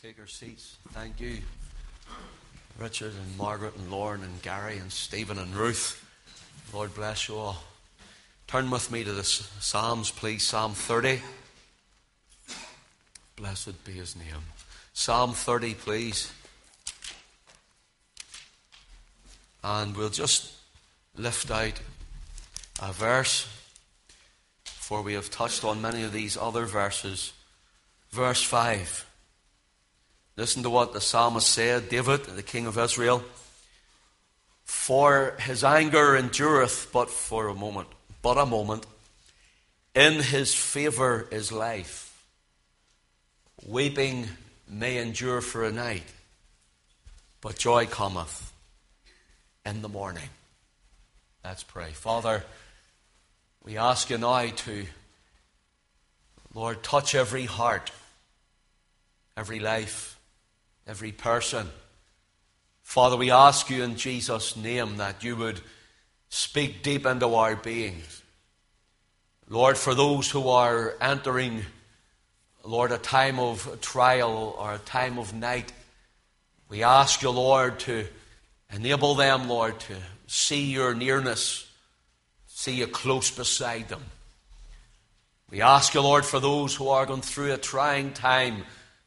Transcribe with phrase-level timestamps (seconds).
[0.00, 0.76] Please take your seats.
[0.90, 1.38] Thank you,
[2.78, 6.04] Richard and Margaret and Lauren and Gary and Stephen and Ruth.
[6.72, 7.62] Lord bless you all.
[8.46, 10.42] Turn with me to the Psalms, please.
[10.42, 11.20] Psalm 30.
[13.36, 14.42] Blessed be his name.
[14.92, 16.32] Psalm 30, please.
[19.62, 20.52] And we'll just
[21.16, 21.80] lift out
[22.82, 23.48] a verse,
[24.64, 27.32] for we have touched on many of these other verses.
[28.10, 29.06] Verse 5.
[30.36, 33.24] Listen to what the psalmist said, David, the king of Israel.
[34.64, 37.88] For his anger endureth but for a moment,
[38.20, 38.84] but a moment.
[39.94, 42.22] In his favour is life.
[43.66, 44.28] Weeping
[44.68, 46.04] may endure for a night,
[47.40, 48.52] but joy cometh
[49.64, 50.28] in the morning.
[51.42, 51.92] Let's pray.
[51.92, 52.44] Father,
[53.64, 54.86] we ask you now to,
[56.52, 57.90] Lord, touch every heart,
[59.36, 60.15] every life
[60.86, 61.68] every person.
[62.82, 65.60] Father, we ask you in Jesus' name that you would
[66.28, 68.22] speak deep into our beings.
[69.48, 71.62] Lord, for those who are entering,
[72.64, 75.72] Lord, a time of trial or a time of night,
[76.68, 78.06] we ask you, Lord, to
[78.72, 79.94] enable them, Lord, to
[80.26, 81.68] see your nearness,
[82.46, 84.02] see you close beside them.
[85.48, 88.64] We ask you, Lord, for those who are going through a trying time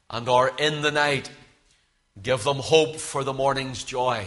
[0.08, 1.30] and are in the night,
[2.22, 4.26] Give them hope for the morning's joy.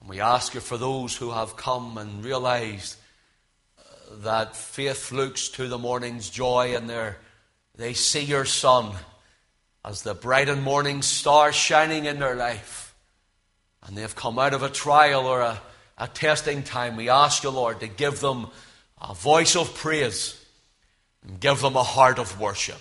[0.00, 2.96] And we ask you for those who have come and realized
[3.78, 3.82] uh,
[4.22, 6.88] that faith looks to the morning's joy and
[7.74, 8.94] they see your Son
[9.84, 12.94] as the bright and morning star shining in their life.
[13.84, 15.60] And they've come out of a trial or a,
[15.98, 16.96] a testing time.
[16.96, 18.48] We ask you, Lord, to give them
[19.00, 20.40] a voice of praise
[21.26, 22.80] and give them a heart of worship.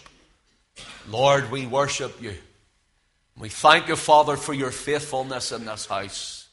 [1.07, 2.35] Lord, we worship you.
[3.38, 6.47] We thank you, Father, for your faithfulness in this house.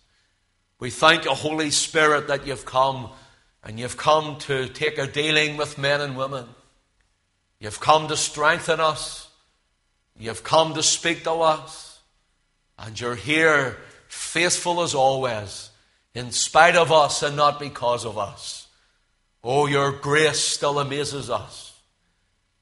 [0.81, 3.11] We thank you, Holy Spirit, that you've come
[3.63, 6.47] and you've come to take a dealing with men and women.
[7.61, 9.29] You've come to strengthen us.
[10.19, 12.01] You've come to speak to us.
[12.77, 13.79] And you're here,
[14.09, 15.71] faithful as always,
[16.15, 18.67] in spite of us and not because of us.
[19.45, 21.73] Oh, your grace still amazes us.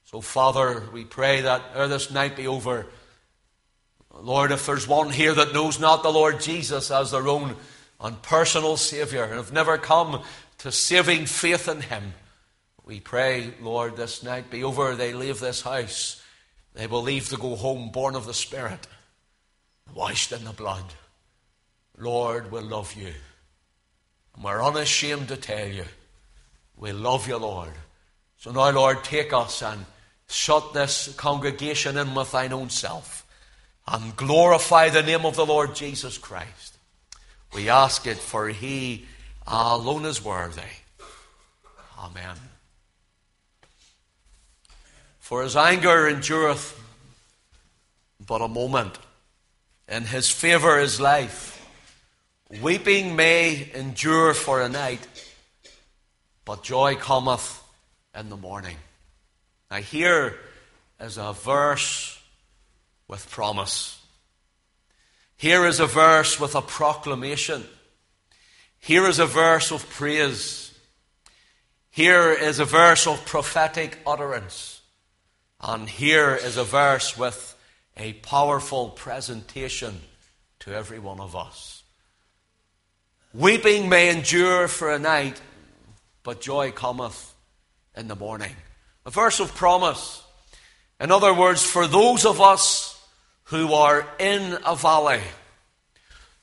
[0.04, 2.86] So, Father, we pray that ere this night be over,
[4.22, 7.56] Lord, if there's one here that knows not the Lord Jesus as their own
[8.00, 10.22] and personal Saviour and have never come
[10.58, 12.12] to saving faith in Him,
[12.84, 14.94] we pray, Lord, this night be over.
[14.94, 16.22] They leave this house.
[16.74, 18.86] They will leave to go home born of the Spirit,
[19.94, 20.84] washed in the blood.
[21.96, 23.12] Lord, we love you.
[24.34, 25.84] And we're unashamed to tell you,
[26.76, 27.72] we love you, Lord.
[28.38, 29.84] So now, Lord, take us and
[30.28, 33.19] shut this congregation in with thine own self
[33.90, 36.78] and glorify the name of the Lord Jesus Christ.
[37.54, 39.06] We ask it for he
[39.46, 40.62] alone is worthy.
[41.98, 42.36] Amen.
[45.18, 46.80] For his anger endureth
[48.26, 48.96] but a moment,
[49.88, 51.56] in his favour is life.
[52.62, 55.00] Weeping may endure for a night,
[56.44, 57.62] but joy cometh
[58.16, 58.76] in the morning.
[59.70, 60.36] Now, here
[61.00, 62.19] is a verse
[63.10, 64.00] with promise.
[65.36, 67.64] Here is a verse with a proclamation.
[68.78, 70.72] Here is a verse of praise.
[71.90, 74.80] Here is a verse of prophetic utterance.
[75.60, 77.56] And here is a verse with
[77.96, 80.00] a powerful presentation
[80.60, 81.82] to every one of us.
[83.34, 85.40] Weeping may endure for a night,
[86.22, 87.34] but joy cometh
[87.96, 88.54] in the morning.
[89.04, 90.22] A verse of promise.
[91.00, 92.89] In other words, for those of us
[93.50, 95.20] who are in a valley.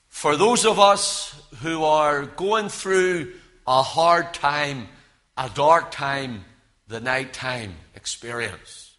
[0.09, 3.31] For those of us who are going through
[3.65, 4.89] a hard time,
[5.37, 6.43] a dark time,
[6.89, 8.93] the night time experience,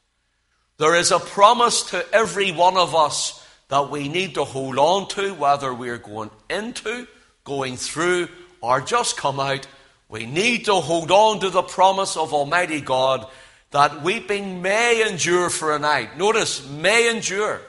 [0.78, 5.06] there is a promise to every one of us that we need to hold on
[5.08, 7.06] to, whether we're going into,
[7.44, 8.28] going through,
[8.62, 9.66] or just come out.
[10.08, 13.26] We need to hold on to the promise of Almighty God
[13.70, 16.16] that weeping may endure for a night.
[16.16, 17.60] Notice, may endure.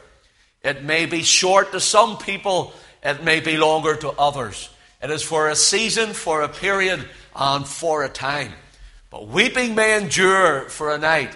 [0.63, 2.73] It may be short to some people,
[3.03, 4.69] it may be longer to others.
[5.01, 8.51] It is for a season, for a period, and for a time.
[9.09, 11.35] But weeping may endure for a night.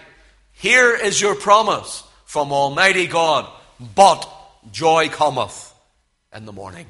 [0.52, 3.50] Here is your promise from Almighty God,
[3.96, 4.30] but
[4.72, 5.74] joy cometh
[6.36, 6.88] in the morning.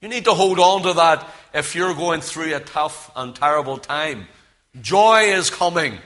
[0.00, 3.78] You need to hold on to that if you're going through a tough and terrible
[3.78, 4.28] time.
[4.80, 5.98] Joy is coming.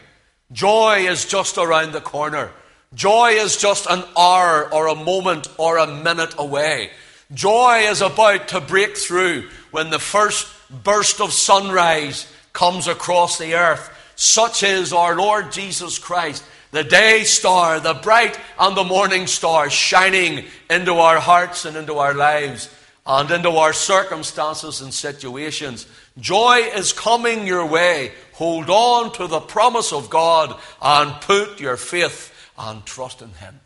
[0.52, 2.52] Joy is just around the corner.
[2.92, 6.90] Joy is just an hour or a moment or a minute away.
[7.32, 10.48] Joy is about to break through when the first
[10.82, 13.88] burst of sunrise comes across the earth.
[14.16, 19.70] Such is our Lord Jesus Christ, the day star, the bright and the morning star,
[19.70, 22.74] shining into our hearts and into our lives
[23.06, 25.86] and into our circumstances and situations.
[26.18, 28.10] Joy is coming your way.
[28.32, 32.29] Hold on to the promise of God and put your faith
[32.60, 33.60] and trust in Him.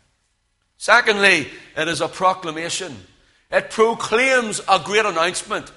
[0.77, 1.47] Secondly,
[1.77, 2.95] it is a proclamation.
[3.51, 5.71] It proclaims a great announcement.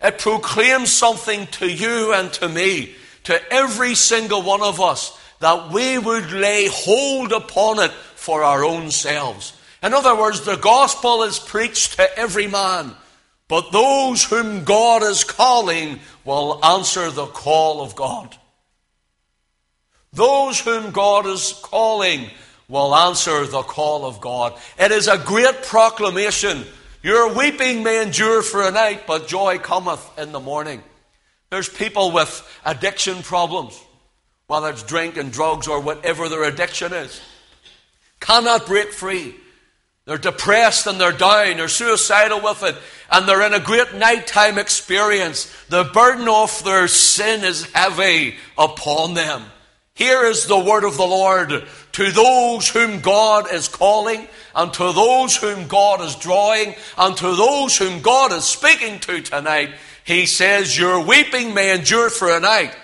[0.00, 2.94] It proclaims something to you and to me,
[3.24, 8.64] to every single one of us, that we would lay hold upon it for our
[8.64, 9.52] own selves.
[9.82, 12.92] In other words, the gospel is preached to every man,
[13.46, 18.36] but those whom God is calling will answer the call of God.
[20.12, 22.30] Those whom God is calling
[22.68, 24.54] will answer the call of God.
[24.78, 26.64] It is a great proclamation.
[27.02, 30.82] Your weeping may endure for a night, but joy cometh in the morning.
[31.50, 33.80] There's people with addiction problems,
[34.48, 37.20] whether it's drink and drugs or whatever their addiction is,
[38.20, 39.34] cannot break free.
[40.04, 42.76] They're depressed and they're down, they're suicidal with it,
[43.10, 45.54] and they're in a great nighttime experience.
[45.68, 49.42] The burden of their sin is heavy upon them.
[49.98, 54.92] Here is the word of the Lord to those whom God is calling, and to
[54.92, 59.70] those whom God is drawing, and to those whom God is speaking to tonight.
[60.04, 62.76] He says, Your weeping may endure for a night,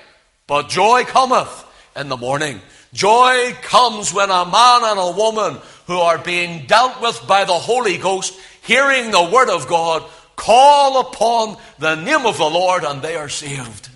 [0.49, 1.65] but joy cometh
[1.95, 2.61] in the morning.
[2.93, 7.53] Joy comes when a man and a woman who are being dealt with by the
[7.55, 10.03] Holy Ghost, hearing the word of God,
[10.35, 13.89] call upon the name of the Lord and they are saved.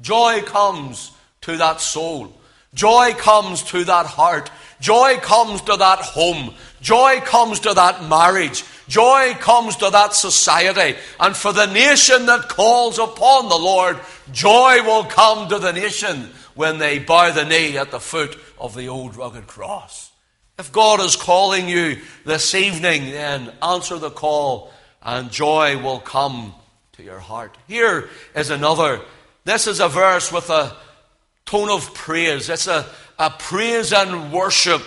[0.00, 1.10] Joy comes
[1.46, 2.32] to that soul.
[2.74, 4.50] Joy comes to that heart.
[4.80, 6.52] Joy comes to that home.
[6.82, 8.64] Joy comes to that marriage.
[8.86, 10.98] Joy comes to that society.
[11.18, 13.98] And for the nation that calls upon the Lord,
[14.32, 18.74] joy will come to the nation when they bow the knee at the foot of
[18.74, 20.10] the old rugged cross.
[20.58, 24.72] If God is calling you this evening, then answer the call
[25.02, 26.54] and joy will come
[26.94, 27.56] to your heart.
[27.68, 29.00] Here is another.
[29.44, 30.76] This is a verse with a
[31.46, 32.48] tone of praise.
[32.48, 32.86] It's a,
[33.18, 34.82] a praise and worship.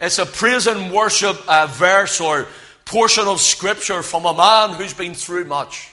[0.00, 2.46] It's a praise and worship uh, verse or
[2.84, 5.90] portion of scripture from a man who's been through much.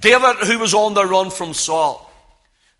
[0.00, 2.10] David, who was on the run from Saul.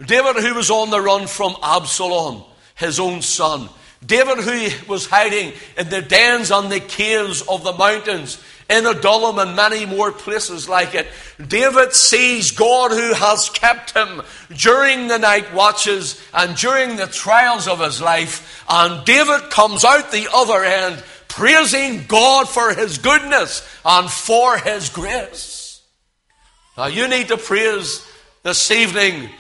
[0.05, 2.45] David, who was on the run from Absalom,
[2.75, 3.69] his own son.
[4.05, 9.39] David, who was hiding in the dens and the caves of the mountains in Adullam
[9.39, 11.09] and many more places like it.
[11.47, 14.23] David sees God who has kept him
[14.55, 18.65] during the night watches and during the trials of his life.
[18.69, 24.89] And David comes out the other end praising God for his goodness and for his
[24.91, 25.83] grace.
[26.77, 28.07] Now you need to praise
[28.43, 29.31] this evening,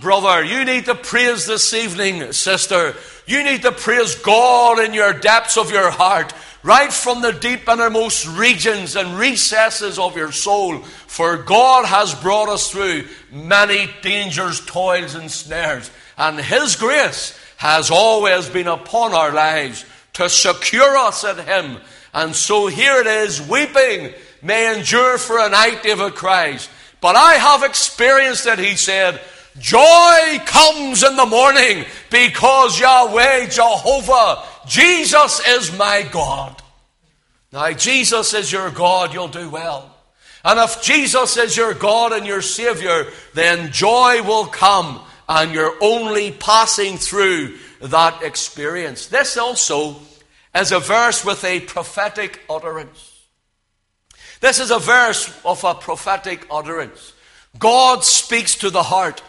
[0.00, 0.44] brother.
[0.44, 2.94] You need to praise this evening, sister.
[3.26, 6.32] You need to praise God in your depths of your heart
[6.62, 10.78] right from the deep innermost regions and recesses of your soul.
[10.78, 15.90] For God has brought us through many dangers, toils, and snares.
[16.18, 19.84] And His grace has always been upon our lives
[20.14, 21.78] to secure us in Him.
[22.12, 24.12] And so here it is, weeping
[24.42, 26.68] may endure for a night, David cries.
[27.00, 29.20] But I have experienced it, he said.
[29.58, 36.60] Joy comes in the morning because Yahweh, Jehovah, Jesus is my God.
[37.52, 39.94] Now, Jesus is your God, you'll do well.
[40.44, 45.76] And if Jesus is your God and your Savior, then joy will come and you're
[45.80, 49.06] only passing through that experience.
[49.06, 49.96] This also
[50.54, 53.26] is a verse with a prophetic utterance.
[54.40, 57.12] This is a verse of a prophetic utterance.
[57.58, 59.22] God speaks to the heart.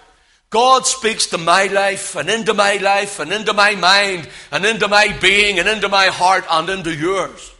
[0.51, 4.89] God speaks to my life and into my life and into my mind and into
[4.89, 7.53] my being and into my heart and into yours.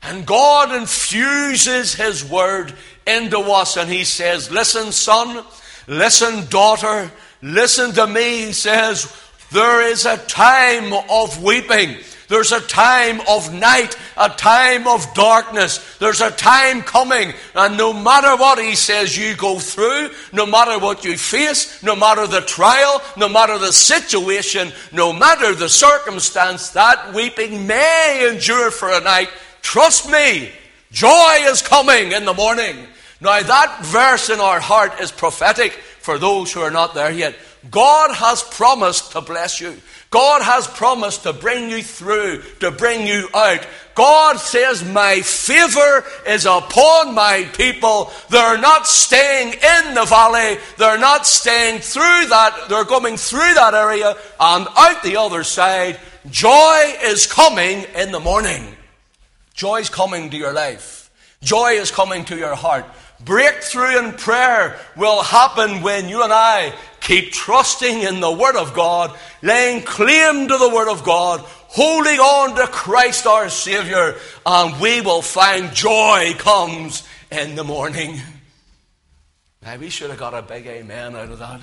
[0.00, 2.72] And God infuses His word
[3.04, 5.44] into us and He says, Listen, son,
[5.88, 7.10] listen, daughter,
[7.42, 8.46] listen to me.
[8.46, 9.12] He says,
[9.50, 11.96] There is a time of weeping.
[12.28, 15.96] There's a time of night, a time of darkness.
[15.98, 17.32] There's a time coming.
[17.54, 21.94] And no matter what he says you go through, no matter what you face, no
[21.94, 28.70] matter the trial, no matter the situation, no matter the circumstance, that weeping may endure
[28.70, 29.28] for a night.
[29.62, 30.50] Trust me,
[30.90, 32.76] joy is coming in the morning.
[33.20, 37.34] Now, that verse in our heart is prophetic for those who are not there yet.
[37.70, 39.80] God has promised to bless you.
[40.16, 43.66] God has promised to bring you through, to bring you out.
[43.94, 48.10] God says, My favor is upon my people.
[48.30, 50.56] They're not staying in the valley.
[50.78, 52.64] They're not staying through that.
[52.70, 56.00] They're coming through that area and out the other side.
[56.30, 58.74] Joy is coming in the morning.
[59.52, 61.10] Joy is coming to your life.
[61.42, 62.86] Joy is coming to your heart.
[63.24, 68.74] Breakthrough in prayer will happen when you and I keep trusting in the Word of
[68.74, 74.80] God, laying claim to the Word of God, holding on to Christ our Savior, and
[74.80, 78.20] we will find joy comes in the morning.
[79.62, 81.60] Now, we should have got a big amen out of that.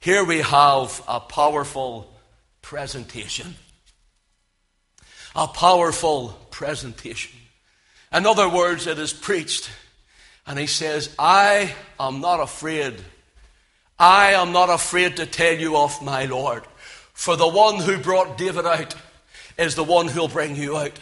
[0.00, 2.14] Here we have a powerful
[2.62, 3.56] presentation.
[5.34, 7.32] A powerful presentation.
[8.12, 9.70] In other words, it is preached.
[10.46, 12.94] And he says, I am not afraid.
[13.98, 16.64] I am not afraid to tell you of my Lord.
[17.12, 18.94] For the one who brought David out
[19.58, 20.98] is the one who'll bring you out.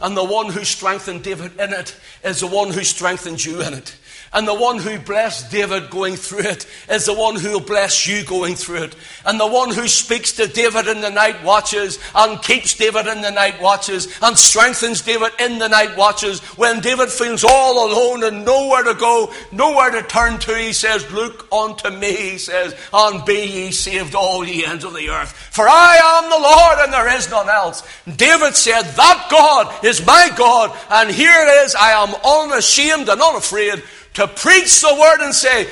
[0.00, 3.72] And the one who strengthened David in it is the one who strengthens you in
[3.72, 3.96] it.
[4.34, 8.08] And the one who blessed David going through it is the one who will bless
[8.08, 8.96] you going through it.
[9.24, 13.22] And the one who speaks to David in the night watches and keeps David in
[13.22, 16.40] the night watches and strengthens David in the night watches.
[16.58, 21.08] When David feels all alone and nowhere to go, nowhere to turn to, he says,
[21.12, 25.30] Look unto me, he says, and be ye saved all ye ends of the earth.
[25.52, 27.86] For I am the Lord and there is none else.
[28.16, 33.22] David said, That God is my God, and here it is, I am unashamed and
[33.22, 35.68] unafraid to preach the word and say,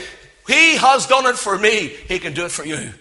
[0.46, 2.92] He has done it for me, He can do it for you.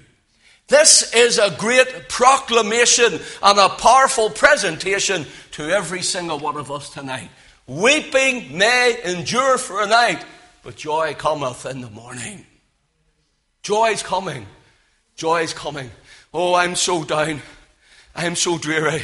[0.67, 6.89] This is a great proclamation and a powerful presentation to every single one of us
[6.89, 7.29] tonight.
[7.67, 10.24] Weeping may endure for a night,
[10.63, 12.45] but joy cometh in the morning.
[13.63, 14.45] Joy is coming.
[15.15, 15.91] Joy is coming.
[16.33, 17.41] Oh, I'm so down.
[18.15, 19.01] I'm so dreary.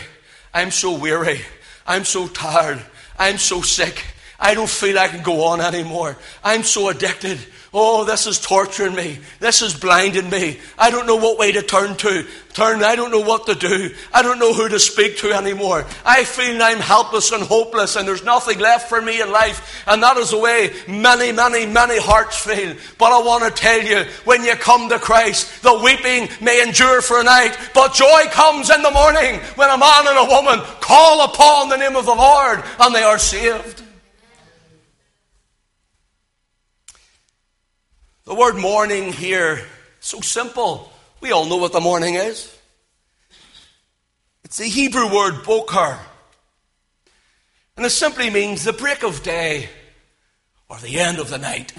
[0.53, 1.41] I'm so weary.
[1.85, 2.81] I'm so tired.
[3.19, 4.03] I'm so sick.
[4.39, 6.15] I don't feel I can go on anymore.
[6.43, 7.39] I'm so addicted.
[7.73, 9.19] Oh, this is torturing me.
[9.39, 10.59] This is blinding me.
[10.77, 12.25] I don't know what way to turn to.
[12.53, 13.93] Turn, I don't know what to do.
[14.13, 15.85] I don't know who to speak to anymore.
[16.05, 19.83] I feel I'm helpless and hopeless and there's nothing left for me in life.
[19.87, 22.75] And that is the way many, many, many hearts feel.
[22.97, 27.01] But I want to tell you, when you come to Christ, the weeping may endure
[27.01, 30.59] for a night, but joy comes in the morning when a man and a woman
[30.79, 33.83] call upon the name of the Lord and they are saved.
[38.27, 39.61] The word morning here,
[40.01, 40.91] so simple.
[41.21, 42.53] We all know what the morning is.
[44.43, 45.97] It's the Hebrew word boker.
[47.77, 49.69] And it simply means the break of day
[50.67, 51.71] or the end of the night.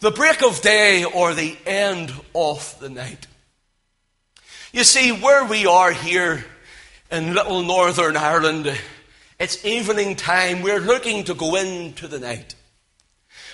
[0.00, 3.26] The break of day or the end of the night.
[4.70, 6.44] You see, where we are here
[7.10, 8.78] in little Northern Ireland,
[9.40, 10.60] it's evening time.
[10.60, 12.54] We're looking to go into the night.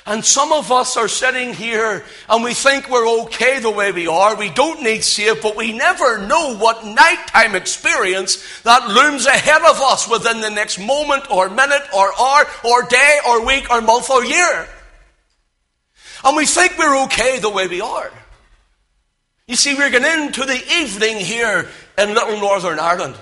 [0.04, 4.09] And some of us are sitting here and we think we're okay the way we
[4.09, 4.35] are.
[4.35, 9.80] We don't need save, but we never know what nighttime experience that looms ahead of
[9.80, 14.11] us within the next moment or minute or hour or day or week or month
[14.11, 14.68] or year.
[16.25, 18.11] And we think we're okay the way we are.
[19.47, 23.14] You see, we're getting into the evening here in little Northern Ireland.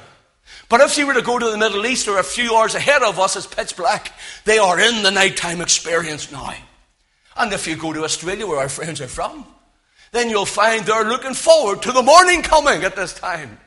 [0.71, 3.03] But if you were to go to the Middle East or a few hours ahead
[3.03, 4.13] of us, it's pitch black.
[4.45, 6.55] They are in the nighttime experience now.
[7.37, 9.47] And if you go to Australia, where our friends are from,
[10.13, 13.59] then you'll find they're looking forward to the morning coming at this time.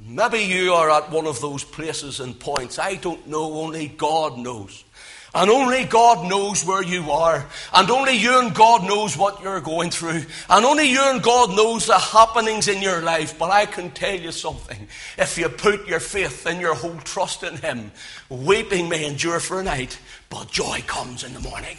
[0.00, 2.78] Maybe you are at one of those places and points.
[2.78, 4.84] I don't know, only God knows.
[5.34, 7.46] And only God knows where you are.
[7.72, 10.24] And only you and God knows what you're going through.
[10.50, 13.38] And only you and God knows the happenings in your life.
[13.38, 14.88] But I can tell you something.
[15.16, 17.92] If you put your faith and your whole trust in Him,
[18.28, 19.98] weeping may endure for a night,
[20.28, 21.78] but joy comes in the morning.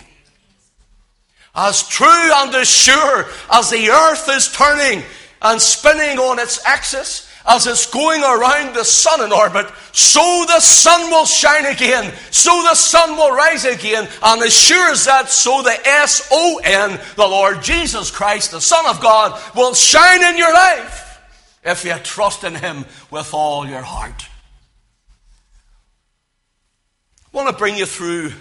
[1.54, 5.04] As true and as sure as the earth is turning
[5.44, 10.60] and spinning on its axis, as it's going around the sun in orbit, so the
[10.60, 15.30] sun will shine again, so the sun will rise again, and as sure as that,
[15.30, 20.24] so the S O N, the Lord Jesus Christ, the Son of God, will shine
[20.24, 21.22] in your life
[21.64, 24.28] if you trust in Him with all your heart.
[27.34, 28.32] I want to bring you through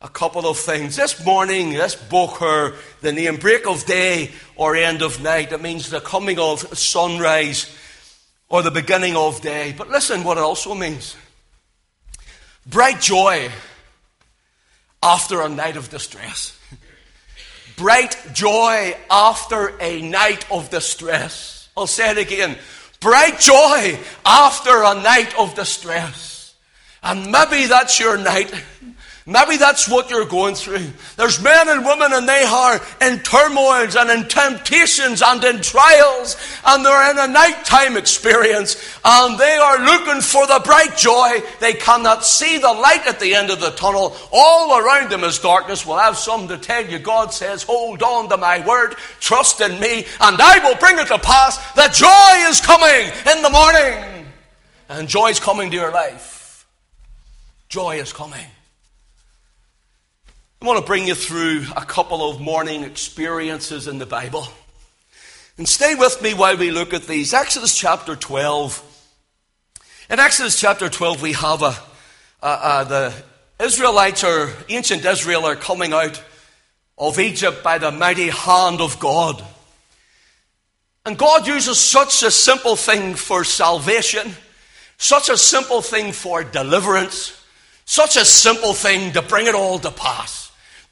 [0.00, 0.96] a couple of things.
[0.96, 5.90] This morning, this boker, the name break of day or end of night, it means
[5.90, 7.74] the coming of sunrise
[8.48, 9.74] or the beginning of day.
[9.76, 11.16] But listen what it also means
[12.66, 13.50] bright joy.
[15.02, 16.58] after a night of distress.
[17.76, 21.68] Bright joy after a night of distress.
[21.76, 22.56] I'll say it again.
[23.00, 26.54] Bright joy after a night of distress.
[27.02, 28.52] And maybe that's your night.
[29.28, 30.86] Maybe that's what you're going through.
[31.16, 36.36] There's men and women and they are in turmoils and in temptations and in trials
[36.64, 41.42] and they're in a nighttime experience and they are looking for the bright joy.
[41.58, 44.16] They cannot see the light at the end of the tunnel.
[44.32, 45.84] All around them is darkness.
[45.84, 47.00] Well, have something to tell you.
[47.00, 51.08] God says, hold on to my word, trust in me, and I will bring it
[51.08, 54.32] to pass that joy is coming in the morning.
[54.88, 56.64] And joy is coming to your life.
[57.68, 58.46] Joy is coming.
[60.62, 64.48] I want to bring you through a couple of morning experiences in the Bible.
[65.58, 67.34] And stay with me while we look at these.
[67.34, 68.82] Exodus chapter 12.
[70.08, 71.76] In Exodus chapter 12, we have a,
[72.42, 73.14] a, a, the
[73.62, 76.22] Israelites or ancient Israel are coming out
[76.96, 79.44] of Egypt by the mighty hand of God.
[81.04, 84.32] And God uses such a simple thing for salvation,
[84.96, 87.44] such a simple thing for deliverance,
[87.84, 90.45] such a simple thing to bring it all to pass.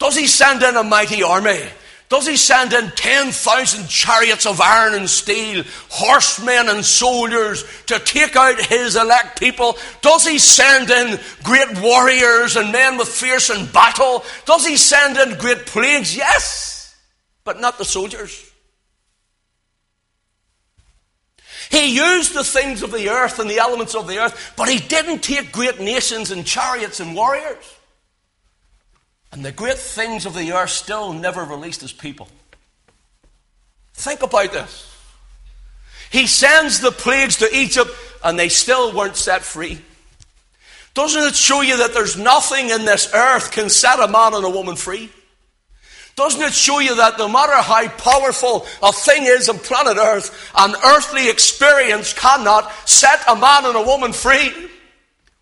[0.04, 1.62] Does he send in a mighty army?
[2.10, 8.36] Does he send in 10,000 chariots of iron and steel, horsemen and soldiers to take
[8.36, 9.78] out his elect people?
[10.02, 14.22] Does he send in great warriors and men with fierce in battle?
[14.44, 16.14] Does he send in great plagues?
[16.14, 16.94] Yes,
[17.42, 18.52] but not the soldiers.
[21.70, 24.86] He used the things of the earth and the elements of the earth, but he
[24.86, 27.64] didn't take great nations and chariots and warriors.
[29.34, 32.28] And the great things of the earth still never released his people.
[33.94, 34.90] Think about this.
[36.12, 37.90] He sends the plagues to Egypt
[38.22, 39.80] and they still weren't set free.
[40.94, 44.44] Doesn't it show you that there's nothing in this earth can set a man and
[44.44, 45.10] a woman free?
[46.14, 50.52] Doesn't it show you that no matter how powerful a thing is on planet Earth,
[50.56, 54.52] an earthly experience cannot set a man and a woman free?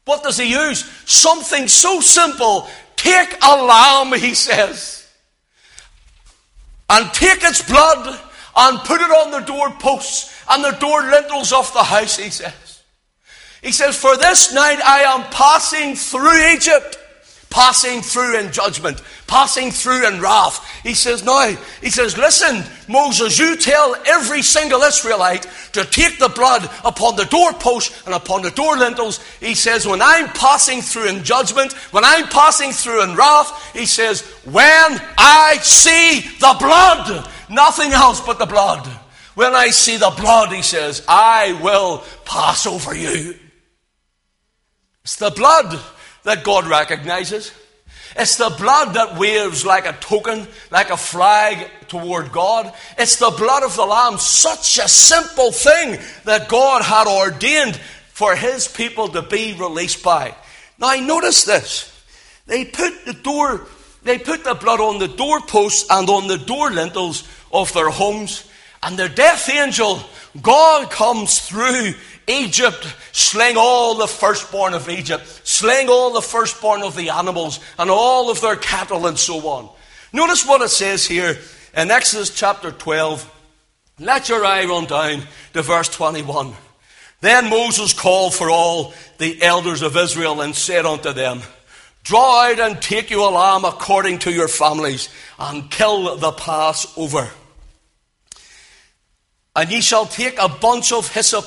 [0.06, 0.90] What does he use?
[1.04, 5.08] Something so simple Take a lamb, he says,
[6.88, 8.20] and take its blood
[8.56, 12.82] and put it on the doorposts and the door lintels of the house, he says.
[13.62, 16.98] He says, For this night I am passing through Egypt
[17.52, 20.66] passing through in judgment, passing through in wrath.
[20.82, 26.30] He says, now, he says, listen, Moses, you tell every single Israelite to take the
[26.30, 29.22] blood upon the doorpost and upon the door lintels.
[29.38, 33.84] He says, when I'm passing through in judgment, when I'm passing through in wrath, he
[33.84, 38.86] says, when I see the blood, nothing else but the blood.
[39.34, 43.34] When I see the blood, he says, I will pass over you.
[45.04, 45.78] It's the blood
[46.24, 47.52] that God recognizes.
[48.14, 52.72] It's the blood that waves like a token, like a flag toward God.
[52.98, 58.36] It's the blood of the Lamb, such a simple thing that God had ordained for
[58.36, 60.34] His people to be released by.
[60.78, 61.88] Now, I notice this.
[62.46, 63.66] They put the door,
[64.02, 68.48] they put the blood on the doorposts and on the door lintels of their homes,
[68.82, 70.00] and the death angel,
[70.40, 71.94] God comes through
[72.26, 77.90] Egypt, slaying all the firstborn of Egypt, slaying all the firstborn of the animals and
[77.90, 79.68] all of their cattle and so on.
[80.12, 81.38] Notice what it says here
[81.74, 83.28] in Exodus chapter 12.
[83.98, 86.54] Let your eye run down to verse 21.
[87.20, 91.40] Then Moses called for all the elders of Israel and said unto them,
[92.02, 95.08] Draw out and take you a lamb according to your families,
[95.38, 97.30] and kill the Passover.
[99.54, 101.46] And ye shall take a bunch of hyssop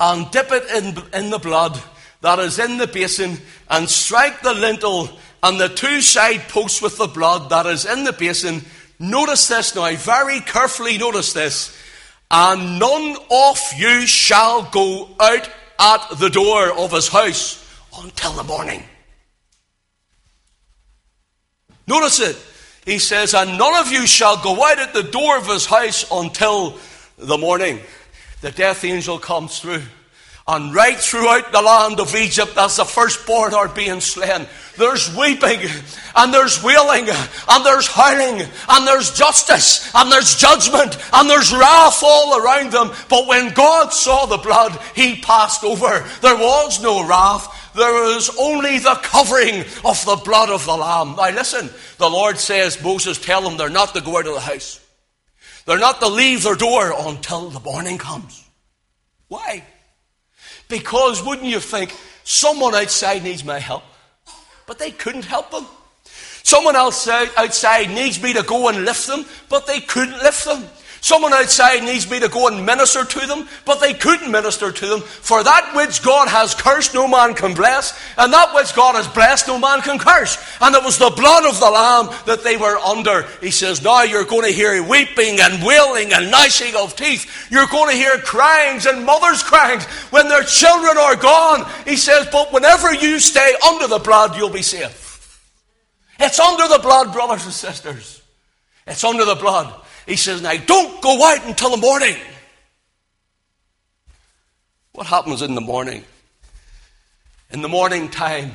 [0.00, 1.80] and dip it in, in the blood
[2.22, 3.36] that is in the basin
[3.68, 5.10] and strike the lintel
[5.42, 8.62] and the two side posts with the blood that is in the basin.
[8.98, 11.76] Notice this now, very carefully notice this.
[12.30, 17.66] And none of you shall go out at the door of his house
[17.98, 18.82] until the morning.
[21.86, 22.36] Notice it.
[22.84, 26.06] He says, And none of you shall go out at the door of his house
[26.10, 26.78] until
[27.18, 27.80] the morning
[28.40, 29.82] the death angel comes through.
[30.48, 35.60] And right throughout the land of Egypt, as the firstborn are being slain, there's weeping,
[36.16, 37.08] and there's wailing,
[37.48, 42.90] and there's howling, and there's justice, and there's judgment, and there's wrath all around them.
[43.08, 46.04] But when God saw the blood, He passed over.
[46.20, 47.72] There was no wrath.
[47.76, 51.14] There was only the covering of the blood of the Lamb.
[51.16, 54.40] Now listen, the Lord says, Moses, tell them they're not to go out of the
[54.40, 54.80] house.
[55.66, 58.48] They're not to leave their door until the morning comes.
[59.28, 59.64] Why?
[60.68, 61.94] Because wouldn't you think
[62.24, 63.84] someone outside needs my help?
[64.66, 65.66] But they couldn't help them.
[66.42, 70.44] Someone else uh, outside needs me to go and lift them, but they couldn't lift
[70.44, 70.64] them.
[71.00, 74.86] Someone outside needs me to go and minister to them, but they couldn't minister to
[74.86, 75.00] them.
[75.00, 79.08] For that which God has cursed, no man can bless, and that which God has
[79.08, 80.36] blessed, no man can curse.
[80.60, 83.22] And it was the blood of the Lamb that they were under.
[83.40, 87.48] He says, Now you're going to hear weeping and wailing and gnashing of teeth.
[87.50, 91.66] You're going to hear cryings and mothers crying when their children are gone.
[91.86, 95.08] He says, But whenever you stay under the blood, you'll be safe.
[96.18, 98.20] It's under the blood, brothers and sisters.
[98.86, 99.74] It's under the blood.
[100.10, 102.16] He says, Now don't go out until the morning.
[104.90, 106.02] What happens in the morning?
[107.52, 108.50] In the morning time,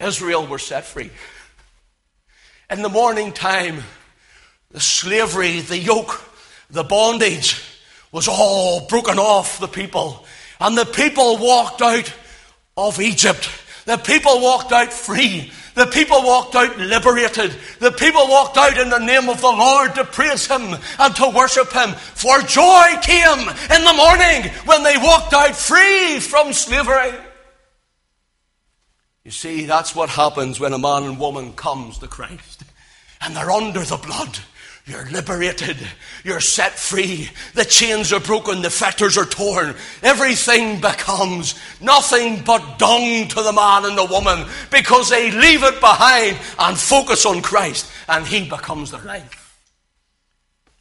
[0.00, 1.10] Israel were set free.
[2.70, 3.84] In the morning time,
[4.70, 6.22] the slavery, the yoke,
[6.70, 7.62] the bondage
[8.10, 10.24] was all broken off the people.
[10.58, 12.10] And the people walked out
[12.74, 13.50] of Egypt.
[13.86, 15.50] The people walked out free.
[15.74, 17.54] The people walked out liberated.
[17.78, 21.32] The people walked out in the name of the Lord to praise Him and to
[21.34, 21.92] worship Him.
[21.92, 27.14] For joy came in the morning when they walked out free from slavery.
[29.24, 32.64] You see, that's what happens when a man and woman comes to Christ
[33.20, 34.38] and they're under the blood.
[34.86, 35.76] You're liberated.
[36.22, 37.28] You're set free.
[37.54, 38.62] The chains are broken.
[38.62, 39.74] The fetters are torn.
[40.00, 45.80] Everything becomes nothing but dung to the man and the woman because they leave it
[45.80, 49.60] behind and focus on Christ and He becomes their life.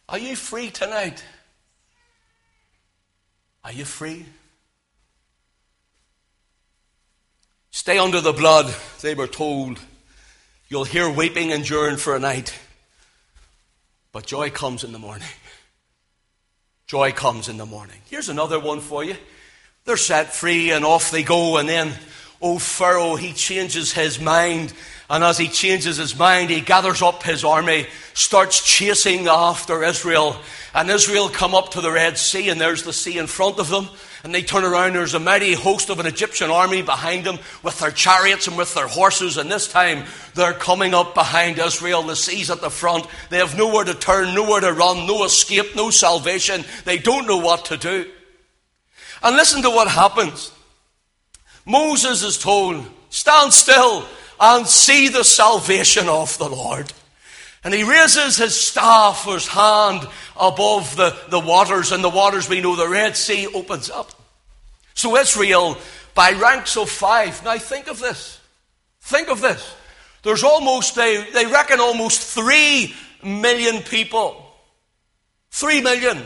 [0.08, 1.24] Are you free tonight?
[3.64, 4.28] Are you free?
[7.72, 9.80] Stay under the blood, they were told.
[10.70, 12.54] You'll hear weeping and jeering for a night.
[14.16, 15.28] But joy comes in the morning.
[16.88, 17.98] Joy comes in the morning.
[18.10, 19.18] Here's another one for you.
[19.84, 21.92] They're set free and off they go, and then
[22.40, 24.72] old Pharaoh, he changes his mind.
[25.10, 30.38] And as he changes his mind, he gathers up his army, starts chasing after Israel.
[30.74, 33.68] And Israel come up to the Red Sea, and there's the sea in front of
[33.68, 33.90] them
[34.26, 34.94] and they turn around.
[34.94, 38.74] There's a mighty host of an Egyptian army behind them with their chariots and with
[38.74, 39.38] their horses.
[39.38, 42.02] And this time they're coming up behind Israel.
[42.02, 43.06] The sea's at the front.
[43.30, 46.66] They have nowhere to turn, nowhere to run, no escape, no salvation.
[46.86, 48.12] They don't know what to do.
[49.22, 50.52] And listen to what happens.
[51.64, 54.08] Moses is told, Stand still
[54.40, 56.92] and see the salvation of the Lord.
[57.64, 62.50] And he raises his staff or his hand above the, the waters, and the waters
[62.50, 64.15] we know the Red Sea opens up.
[64.96, 65.78] So Israel,
[66.14, 68.40] by ranks of five, now think of this.
[69.02, 69.76] Think of this.
[70.24, 74.44] There's almost, they, they reckon almost three million people.
[75.52, 76.24] Three million.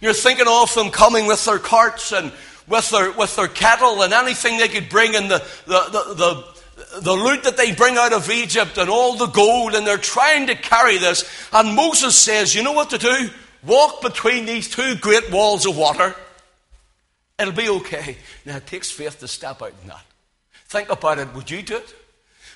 [0.00, 2.32] You're thinking of them coming with their carts and
[2.68, 6.58] with their, with their cattle and anything they could bring and the, the, the, the
[7.00, 10.46] the loot that they bring out of Egypt and all the gold, and they're trying
[10.46, 11.28] to carry this.
[11.52, 13.30] And Moses says, You know what to do?
[13.64, 16.14] Walk between these two great walls of water.
[17.38, 18.16] It'll be okay.
[18.44, 20.04] Now, it takes faith to step out in that.
[20.66, 21.32] Think about it.
[21.34, 21.94] Would you do it?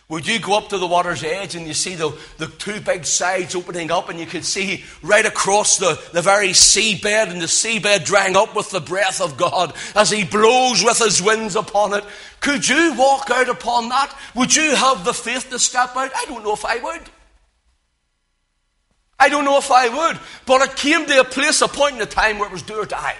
[0.08, 3.06] Would you go up to the water's edge and you see the, the two big
[3.06, 7.46] sides opening up and you could see right across the, the very seabed and the
[7.46, 11.94] seabed drying up with the breath of God as He blows with His winds upon
[11.94, 12.04] it?
[12.40, 14.14] Could you walk out upon that?
[14.34, 16.10] Would you have the faith to step out?
[16.14, 17.02] I don't know if I would.
[19.18, 20.20] I don't know if I would.
[20.44, 22.74] But it came to a place, a point in the time where it was do
[22.74, 23.16] or die.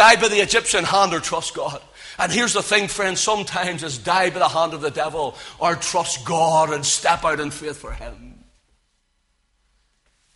[0.00, 1.78] Die by the Egyptian hand or trust God.
[2.18, 5.74] And here's the thing, friends sometimes it's die by the hand of the devil or
[5.74, 8.42] trust God and step out in faith for Him.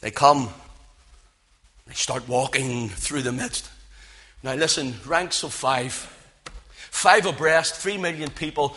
[0.01, 0.51] They come,
[1.87, 3.71] they start walking through the midst.
[4.43, 5.95] Now, listen ranks of five,
[6.91, 8.77] five abreast, three million people,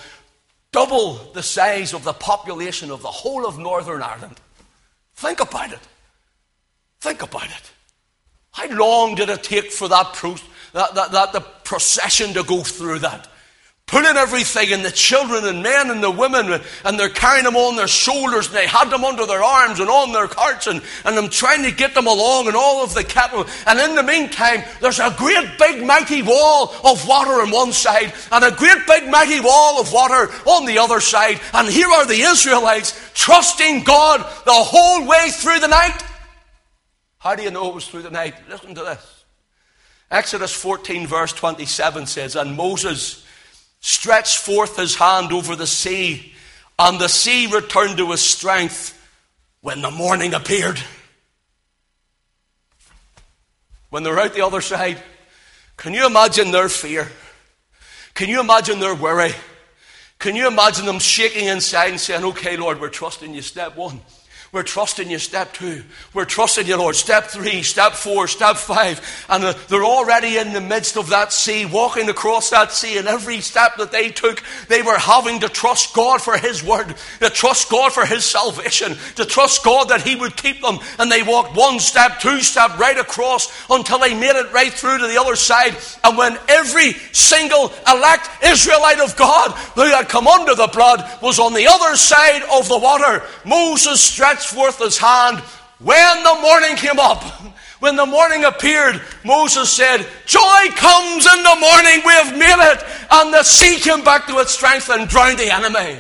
[0.72, 4.40] double the size of the population of the whole of Northern Ireland.
[5.16, 5.86] Think about it.
[7.02, 7.72] Think about it.
[8.54, 10.14] How long did it take for that,
[10.74, 13.28] that, that, that the procession to go through that?
[13.86, 17.78] Pulling everything, and the children and men and the women, and they're carrying them on
[17.78, 21.16] their shoulders, and they had them under their arms and on their carts, and, and
[21.16, 23.46] I'm trying to get them along, and all of the cattle.
[23.66, 28.14] And in the meantime, there's a great big mighty wall of water on one side,
[28.30, 31.40] and a great big mighty wall of water on the other side.
[31.54, 36.04] And here are the Israelites trusting God the whole way through the night.
[37.20, 38.36] How do you know it was through the night?
[38.50, 39.17] Listen to this.
[40.10, 43.26] Exodus 14, verse 27 says, And Moses
[43.82, 46.34] stretched forth his hand over the sea,
[46.80, 48.94] and the sea returned to his strength
[49.62, 50.80] when the morning appeared.
[53.90, 55.02] When they're out the other side,
[55.76, 57.10] can you imagine their fear?
[58.14, 59.34] Can you imagine their worry?
[60.20, 64.02] Can you imagine them shaking inside and saying, Okay, Lord, we're trusting you, step one.
[64.54, 65.84] We're trusting you, step two.
[66.14, 69.02] We're trusting you, Lord, step three, step four, step five.
[69.28, 72.98] And they're already in the midst of that sea, walking across that sea.
[72.98, 76.96] And every step that they took, they were having to trust God for His word,
[77.20, 80.80] to trust God for His salvation, to trust God that He would keep them.
[80.98, 85.00] And they walked one step, two step, right across until they made it right through
[85.00, 85.76] to the other side.
[86.06, 91.38] And when every single elect Israelite of God who had come under the blood was
[91.38, 95.40] on the other side of the water, Moses stretched stretched forth his hand.
[95.80, 97.24] When the morning came up,
[97.80, 102.84] when the morning appeared, Moses said, Joy comes in the morning, we have made it.
[103.12, 106.00] And the sea came back to its strength and drowned the enemy.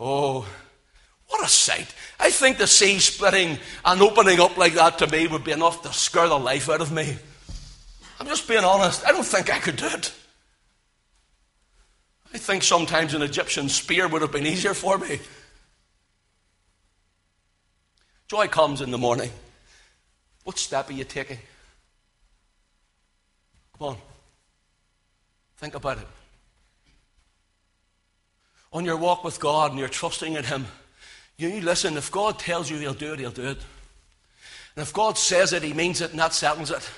[0.00, 0.46] Oh,
[1.28, 1.94] what a sight.
[2.18, 5.82] I think the sea splitting and opening up like that to me would be enough
[5.82, 7.16] to scare the life out of me.
[8.18, 9.06] I'm just being honest.
[9.06, 10.12] I don't think I could do it.
[12.34, 15.20] I think sometimes an Egyptian spear would have been easier for me.
[18.30, 19.28] Joy comes in the morning.
[20.44, 21.38] What step are you taking?
[23.76, 23.96] Come on.
[25.56, 26.06] Think about it.
[28.72, 30.66] On your walk with God and you're trusting in Him,
[31.38, 33.58] you listen, if God tells you He'll do it, He'll do it.
[34.76, 36.88] And if God says it, He means it, and that settles it.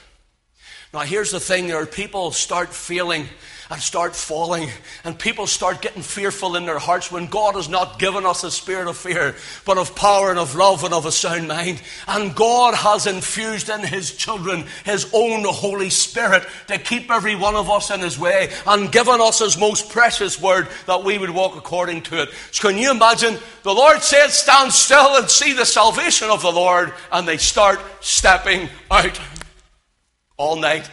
[0.93, 3.27] Now, here's the thing there are people start feeling
[3.73, 4.69] and start falling,
[5.03, 8.51] and people start getting fearful in their hearts when God has not given us a
[8.51, 11.81] spirit of fear, but of power and of love and of a sound mind.
[12.07, 17.55] And God has infused in His children His own Holy Spirit to keep every one
[17.55, 21.31] of us in His way and given us His most precious word that we would
[21.31, 22.29] walk according to it.
[22.51, 23.39] So, can you imagine?
[23.63, 27.81] The Lord said, Stand still and see the salvation of the Lord, and they start
[28.01, 29.19] stepping out
[30.37, 30.91] all night.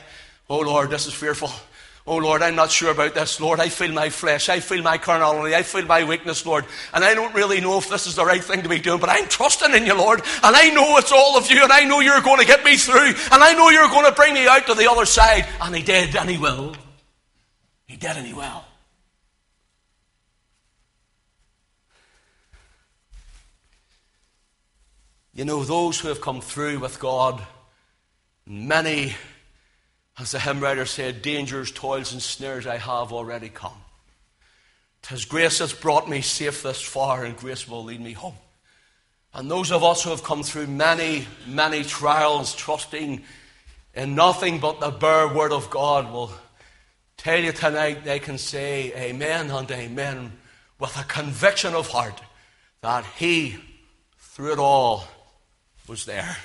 [0.49, 1.51] Oh Lord, this is fearful.
[2.09, 3.59] Oh Lord, I'm not sure about this, Lord.
[3.59, 4.49] I feel my flesh.
[4.49, 5.53] I feel my carnality.
[5.53, 6.65] I feel my weakness, Lord.
[6.91, 9.09] And I don't really know if this is the right thing to be doing, but
[9.09, 10.21] I'm trusting in you, Lord.
[10.43, 12.77] And I know it's all of you, and I know you're going to get me
[12.77, 15.45] through, and I know you're going to bring me out to the other side.
[15.61, 16.73] And He did, and He will.
[17.85, 18.63] He did, and He will.
[25.35, 27.39] You know, those who have come through with God,
[28.47, 29.13] many
[30.19, 33.81] as the hymn writer said, dangers, toils, and snares I have already come.
[35.01, 38.35] Tis grace has brought me safe this far, and grace will lead me home.
[39.33, 43.23] And those of us who have come through many, many trials, trusting
[43.93, 46.31] in nothing but the bare word of God, will
[47.15, 50.33] tell you tonight they can say amen and amen
[50.79, 52.19] with a conviction of heart
[52.81, 53.57] that He,
[54.17, 55.05] through it all,
[55.87, 56.37] was there.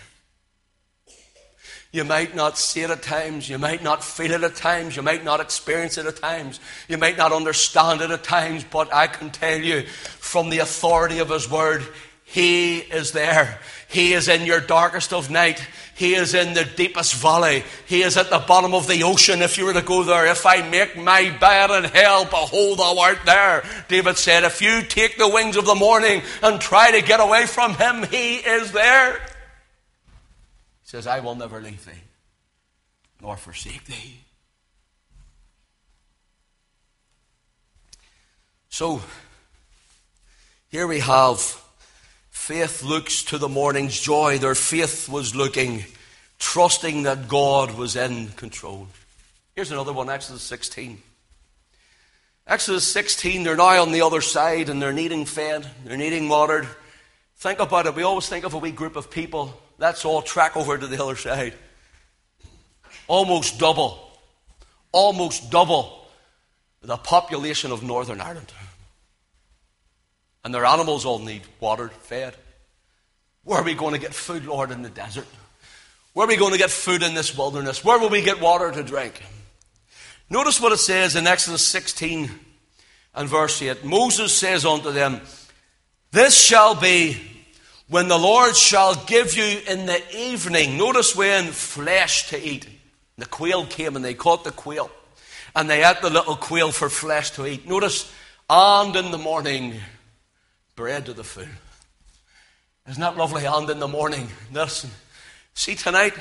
[1.95, 3.49] You might not see it at times.
[3.49, 4.97] You might not feel it at times.
[4.97, 6.59] You might not experience it at times.
[6.89, 8.65] You might not understand it at times.
[8.65, 9.83] But I can tell you
[10.19, 11.87] from the authority of His Word,
[12.25, 13.61] He is there.
[13.87, 15.65] He is in your darkest of night.
[15.95, 17.63] He is in the deepest valley.
[17.87, 20.27] He is at the bottom of the ocean if you were to go there.
[20.27, 23.63] If I make my bed in hell, behold, thou art there.
[23.87, 27.47] David said, if you take the wings of the morning and try to get away
[27.47, 29.21] from him, he is there
[30.85, 32.03] says, I will never leave thee
[33.21, 34.21] nor forsake thee.
[38.69, 39.01] So,
[40.69, 41.41] here we have
[42.31, 44.39] faith looks to the morning's joy.
[44.39, 45.85] Their faith was looking,
[46.39, 48.89] trusting that God was in control.
[49.55, 51.01] Here's another one Exodus 16.
[52.47, 56.69] Exodus 16, they're now on the other side and they're needing fed, they're needing watered.
[57.37, 57.95] Think about it.
[57.95, 61.03] We always think of a wee group of people Let's all track over to the
[61.03, 61.55] other side.
[63.07, 64.19] Almost double,
[64.93, 66.07] almost double
[66.83, 68.53] the population of Northern Ireland.
[70.45, 72.35] And their animals all need watered, fed.
[73.45, 75.27] Where are we going to get food, Lord, in the desert?
[76.13, 77.85] Where are we going to get food in this wilderness?
[77.85, 79.21] Where will we get water to drink?
[80.31, 82.31] Notice what it says in Exodus 16
[83.15, 83.85] and verse 8.
[83.85, 85.21] Moses says unto them,
[86.11, 87.19] This shall be
[87.89, 92.67] when the Lord shall give you in the evening, notice when flesh to eat.
[93.19, 94.91] The quail came and they caught the quail.
[95.55, 97.69] And they ate the little quail for flesh to eat.
[97.69, 98.13] Notice,
[98.51, 99.75] and in the morning,
[100.75, 101.47] bread to the full.
[102.89, 103.45] Isn't that lovely?
[103.45, 104.91] And in the morning, listen.
[105.55, 106.15] See, tonight,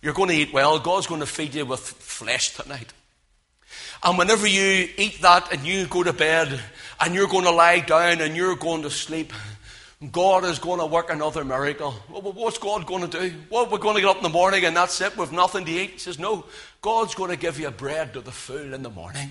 [0.00, 0.78] you're going to eat well.
[0.78, 2.92] God's going to feed you with flesh tonight.
[4.02, 6.60] And whenever you eat that and you go to bed
[7.00, 9.32] and you're going to lie down and you're going to sleep,
[10.12, 11.92] God is going to work another miracle.
[12.10, 13.34] What's God going to do?
[13.48, 15.72] Well, we're going to get up in the morning and that's it with nothing to
[15.72, 15.92] eat.
[15.92, 16.44] He says, No,
[16.82, 19.22] God's going to give you bread to the full in the morning.
[19.22, 19.30] Can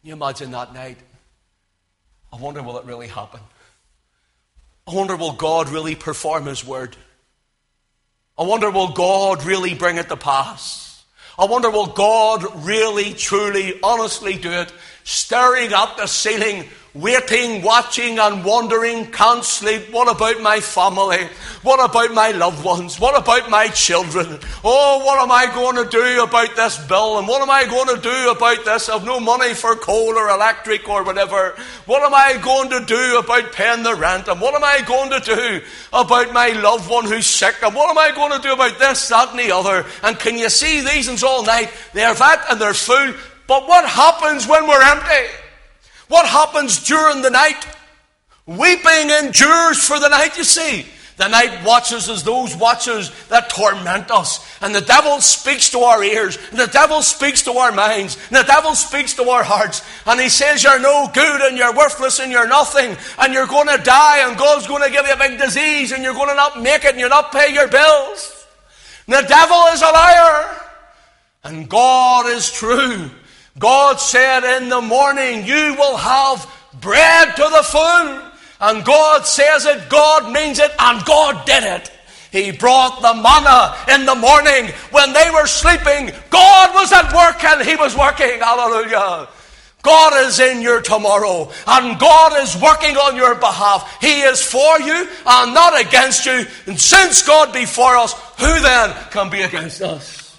[0.00, 0.98] Can you imagine that night?
[2.30, 3.40] I wonder will it really happen?
[4.86, 6.94] I wonder will God really perform His word?
[8.38, 11.04] I wonder will God really bring it to pass?
[11.38, 14.72] I wonder will God really, truly, honestly do it?
[15.04, 19.90] Stirring up the ceiling waiting, watching, and wondering, can't sleep.
[19.90, 21.26] What about my family?
[21.62, 23.00] What about my loved ones?
[23.00, 24.38] What about my children?
[24.62, 27.18] Oh, what am I going to do about this bill?
[27.18, 28.90] And what am I going to do about this?
[28.90, 31.54] I've no money for coal or electric or whatever.
[31.86, 34.28] What am I going to do about paying the rent?
[34.28, 35.62] And what am I going to do
[35.94, 37.56] about my loved one who's sick?
[37.62, 39.86] And what am I going to do about this, that, and the other?
[40.02, 41.70] And can you see these all night?
[41.94, 43.14] They're fat and they're full.
[43.46, 45.41] But what happens when we're empty?
[46.12, 47.66] What happens during the night?
[48.44, 50.84] Weeping endures for the night, you see.
[51.16, 54.46] The night watches as those watchers that torment us.
[54.60, 56.36] And the devil speaks to our ears.
[56.50, 58.18] And the devil speaks to our minds.
[58.28, 59.80] And the devil speaks to our hearts.
[60.04, 62.94] And he says you're no good and you're worthless and you're nothing.
[63.18, 66.04] And you're going to die and God's going to give you a big disease and
[66.04, 68.46] you're going to not make it and you're not pay your bills.
[69.06, 70.60] And the devil is a liar.
[71.44, 73.10] And God is true.
[73.58, 76.46] God said in the morning, You will have
[76.80, 78.32] bread to the full.
[78.60, 81.90] And God says it, God means it, and God did it.
[82.30, 86.12] He brought the manna in the morning when they were sleeping.
[86.30, 88.40] God was at work and He was working.
[88.40, 89.28] Hallelujah.
[89.82, 93.98] God is in your tomorrow and God is working on your behalf.
[94.00, 96.46] He is for you and not against you.
[96.66, 100.38] And since God be for us, who then can be against us?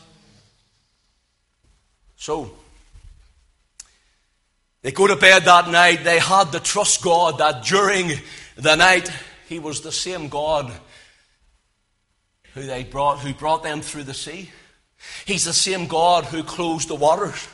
[2.16, 2.54] So,
[4.84, 6.04] they go to bed that night.
[6.04, 8.12] They had to trust God that during
[8.56, 9.10] the night
[9.50, 10.72] He was the same God
[12.54, 14.52] who they brought, who brought them through the sea.
[15.26, 17.48] He's the same God who closed the waters.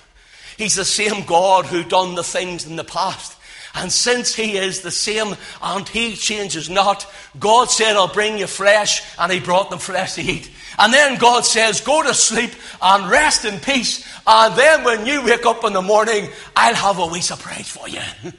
[0.57, 3.38] He's the same God who done the things in the past.
[3.79, 8.45] And since He is the same and He changes not, God said, I'll bring you
[8.45, 10.51] flesh, and He brought them flesh to eat.
[10.77, 14.05] And then God says, Go to sleep and rest in peace.
[14.27, 17.87] And then when you wake up in the morning, I'll have a wee surprise for
[17.87, 18.01] you.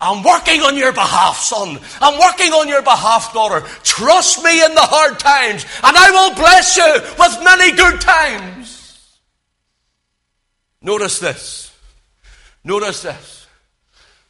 [0.00, 1.78] I'm working on your behalf, son.
[2.00, 3.66] I'm working on your behalf, daughter.
[3.82, 9.18] Trust me in the hard times, and I will bless you with many good times.
[10.82, 11.74] Notice this.
[12.62, 13.43] Notice this.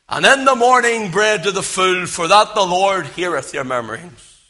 [0.09, 4.43] And in the morning bread to the full, for that the Lord heareth your murmurings.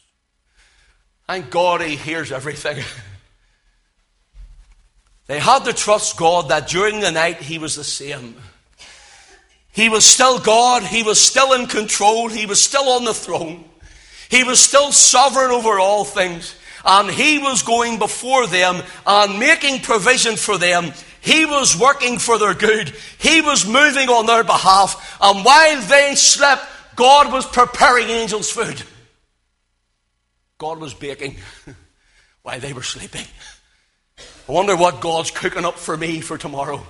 [1.26, 2.84] Thank God He hears everything.
[5.26, 8.36] they had to trust God that during the night He was the same.
[9.72, 10.82] He was still God.
[10.82, 12.28] He was still in control.
[12.28, 13.64] He was still on the throne.
[14.28, 16.54] He was still sovereign over all things.
[16.84, 20.92] And He was going before them and making provision for them.
[21.24, 22.92] He was working for their good.
[23.18, 25.16] He was moving on their behalf.
[25.22, 28.82] And while they slept, God was preparing angels' food.
[30.58, 31.36] God was baking
[32.42, 33.24] while they were sleeping.
[34.18, 36.86] I wonder what God's cooking up for me for tomorrow.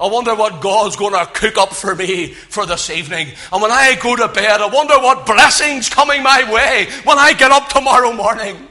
[0.00, 3.28] I wonder what God's going to cook up for me for this evening.
[3.52, 7.34] And when I go to bed, I wonder what blessings coming my way when I
[7.34, 8.66] get up tomorrow morning.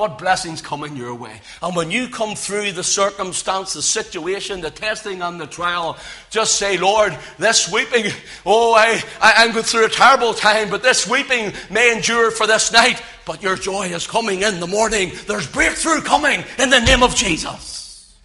[0.00, 1.42] What blessings coming your way.
[1.60, 5.98] And when you come through the circumstance, the situation, the testing and the trial,
[6.30, 8.06] just say, Lord, this weeping,
[8.46, 12.46] oh, I, I, am going through a terrible time, but this weeping may endure for
[12.46, 15.12] this night, but your joy is coming in the morning.
[15.26, 18.16] There's breakthrough coming in the name of Jesus.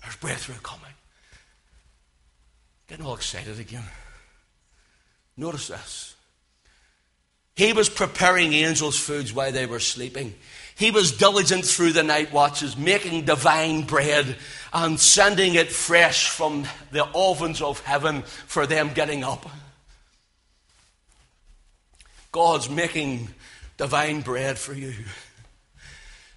[0.00, 0.94] There's breakthrough coming.
[2.88, 3.84] Getting all excited again.
[5.36, 6.13] Notice this.
[7.56, 10.34] He was preparing angels' foods while they were sleeping.
[10.76, 14.36] He was diligent through the night watches, making divine bread
[14.72, 19.48] and sending it fresh from the ovens of heaven for them getting up.
[22.32, 23.28] God's making
[23.76, 24.92] divine bread for you.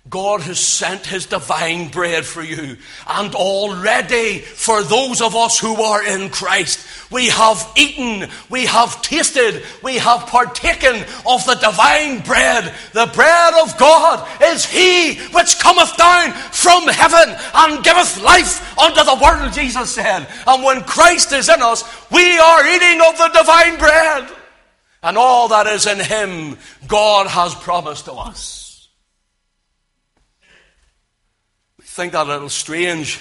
[0.09, 2.77] God has sent His divine bread for you.
[3.07, 9.01] And already, for those of us who are in Christ, we have eaten, we have
[9.01, 10.95] tasted, we have partaken
[11.25, 12.73] of the divine bread.
[12.93, 19.03] The bread of God is He which cometh down from heaven and giveth life unto
[19.03, 20.27] the world, Jesus said.
[20.45, 24.29] And when Christ is in us, we are eating of the divine bread.
[25.03, 28.66] And all that is in Him, God has promised to us.
[31.98, 33.19] Think that a little strange.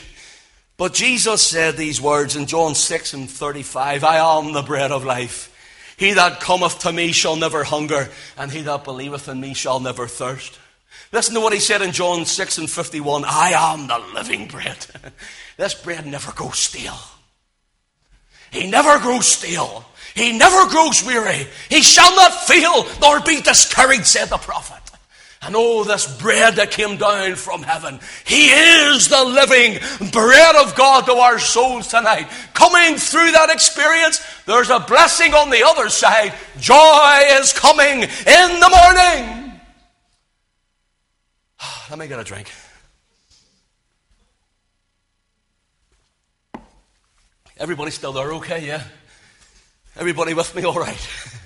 [0.76, 5.02] But Jesus said these words in John 6 and 35 I am the bread of
[5.02, 5.50] life.
[5.96, 9.80] He that cometh to me shall never hunger, and he that believeth in me shall
[9.80, 10.58] never thirst.
[11.10, 14.84] Listen to what he said in John 6 and 51 I am the living bread.
[15.56, 17.00] this bread never goes stale.
[18.50, 19.86] He never grows stale.
[20.14, 21.46] He never grows weary.
[21.70, 24.85] He shall not fail nor be discouraged, said the prophet.
[25.46, 28.00] And oh, this bread that came down from heaven.
[28.24, 29.78] He is the living
[30.10, 32.28] bread of God to our souls tonight.
[32.52, 36.34] Coming through that experience, there's a blessing on the other side.
[36.58, 39.60] Joy is coming in the morning.
[41.60, 42.50] Ah, let me get a drink.
[47.56, 48.82] Everybody still there okay, yeah?
[49.96, 51.08] Everybody with me all right?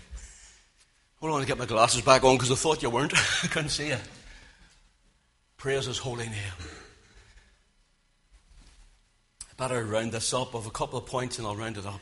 [1.20, 3.12] Hold on to get my glasses back on because I thought you weren't.
[3.44, 3.98] I couldn't see you.
[5.58, 6.54] Praise his holy name.
[9.42, 12.00] I better round this up of a couple of points and I'll round it up.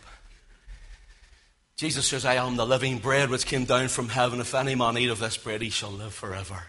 [1.77, 4.41] Jesus says, I am the living bread which came down from heaven.
[4.41, 6.65] If any man eat of this bread, he shall live forever.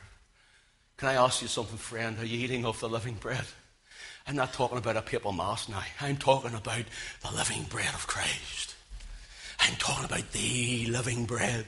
[0.97, 2.17] Can I ask you something, friend?
[2.19, 3.45] Are you eating of the living bread?
[4.27, 5.83] I'm not talking about a papal mass now.
[6.01, 6.83] I'm talking about
[7.21, 8.75] the living bread of Christ.
[9.59, 11.65] I'm talking about the living bread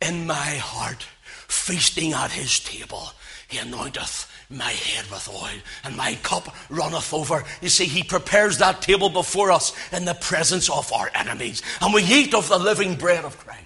[0.00, 1.06] in my heart,
[1.48, 3.10] feasting at his table.
[3.48, 7.44] He anointeth my head with oil, and my cup runneth over.
[7.60, 11.92] You see, he prepares that table before us in the presence of our enemies, and
[11.92, 13.62] we eat of the living bread of Christ.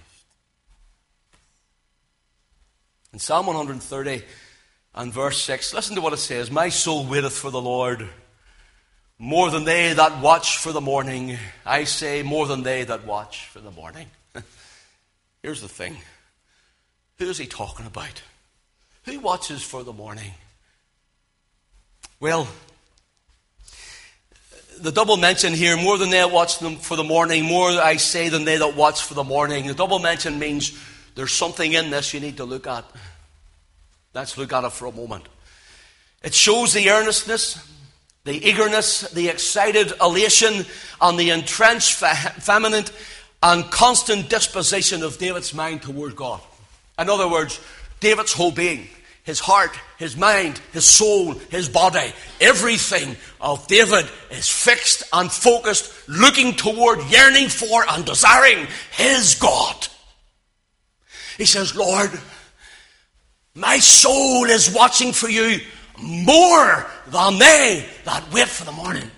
[3.12, 4.22] In Psalm 130
[4.94, 8.08] and verse 6, listen to what it says My soul waiteth for the Lord
[9.18, 11.36] more than they that watch for the morning.
[11.66, 14.06] I say, more than they that watch for the morning.
[15.42, 15.98] Here's the thing
[17.20, 18.22] who is he talking about?
[19.04, 20.32] Who watches for the morning?
[22.18, 22.48] Well,
[24.80, 27.96] the double mention here, more than they that watch them for the morning, more I
[27.96, 29.66] say than they that watch for the morning.
[29.66, 30.78] The double mention means
[31.14, 32.86] there's something in this you need to look at.
[34.14, 35.28] Let's look at it for a moment.
[36.22, 37.62] It shows the earnestness,
[38.24, 40.64] the eagerness, the excited elation,
[41.02, 42.86] and the entrenched feminine
[43.42, 46.40] and constant disposition of David's mind toward God.
[47.00, 47.58] In other words,
[48.00, 48.86] David's whole being,
[49.24, 56.08] his heart, his mind, his soul, his body, everything of David is fixed and focused,
[56.08, 59.88] looking toward, yearning for, and desiring his God.
[61.38, 62.10] He says, Lord,
[63.54, 65.60] my soul is watching for you
[65.98, 69.10] more than they that wait for the morning.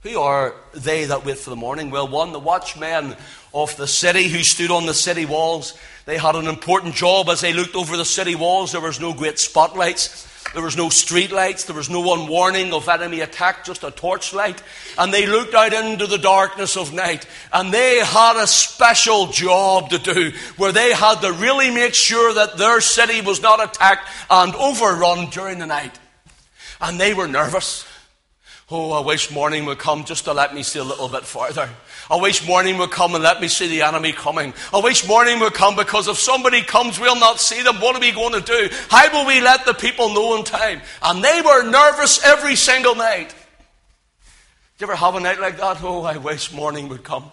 [0.00, 1.90] Who are they that wait for the morning?
[1.90, 3.16] Well, one, the watchmen
[3.52, 5.76] of the city who stood on the city walls.
[6.06, 8.72] They had an important job as they looked over the city walls.
[8.72, 10.24] There was no great spotlights.
[10.54, 11.64] There was no street lights.
[11.64, 14.62] There was no one warning of enemy attack, just a torchlight.
[14.96, 17.26] And they looked out into the darkness of night.
[17.52, 22.32] And they had a special job to do where they had to really make sure
[22.34, 25.98] that their city was not attacked and overrun during the night.
[26.80, 27.84] And they were nervous.
[28.70, 31.68] Oh, I wish morning would come just to let me see a little bit farther.
[32.10, 34.54] I wish morning would come and let me see the enemy coming.
[34.72, 37.80] I wish morning would come because if somebody comes, we'll not see them.
[37.80, 38.68] What are we going to do?
[38.88, 40.80] How will we let the people know in time?
[41.02, 43.30] And they were nervous every single night.
[44.78, 45.82] Do you ever have a night like that?
[45.82, 47.32] Oh, I wish morning would come.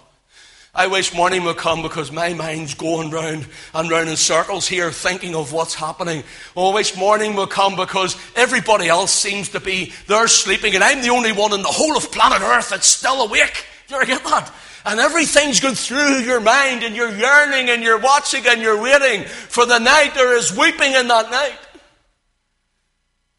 [0.76, 3.45] I wish morning would come because my mind's going round
[3.76, 6.24] and round in circles here thinking of what's happening.
[6.57, 10.84] Oh, I wish morning would come because everybody else seems to be there sleeping and
[10.84, 13.67] I'm the only one in the whole of planet Earth that's still awake.
[13.88, 14.52] Do you get that?
[14.86, 19.24] And everything's going through your mind and you're yearning and you're watching and you're waiting
[19.24, 20.14] for the night.
[20.16, 21.58] There is weeping in that night.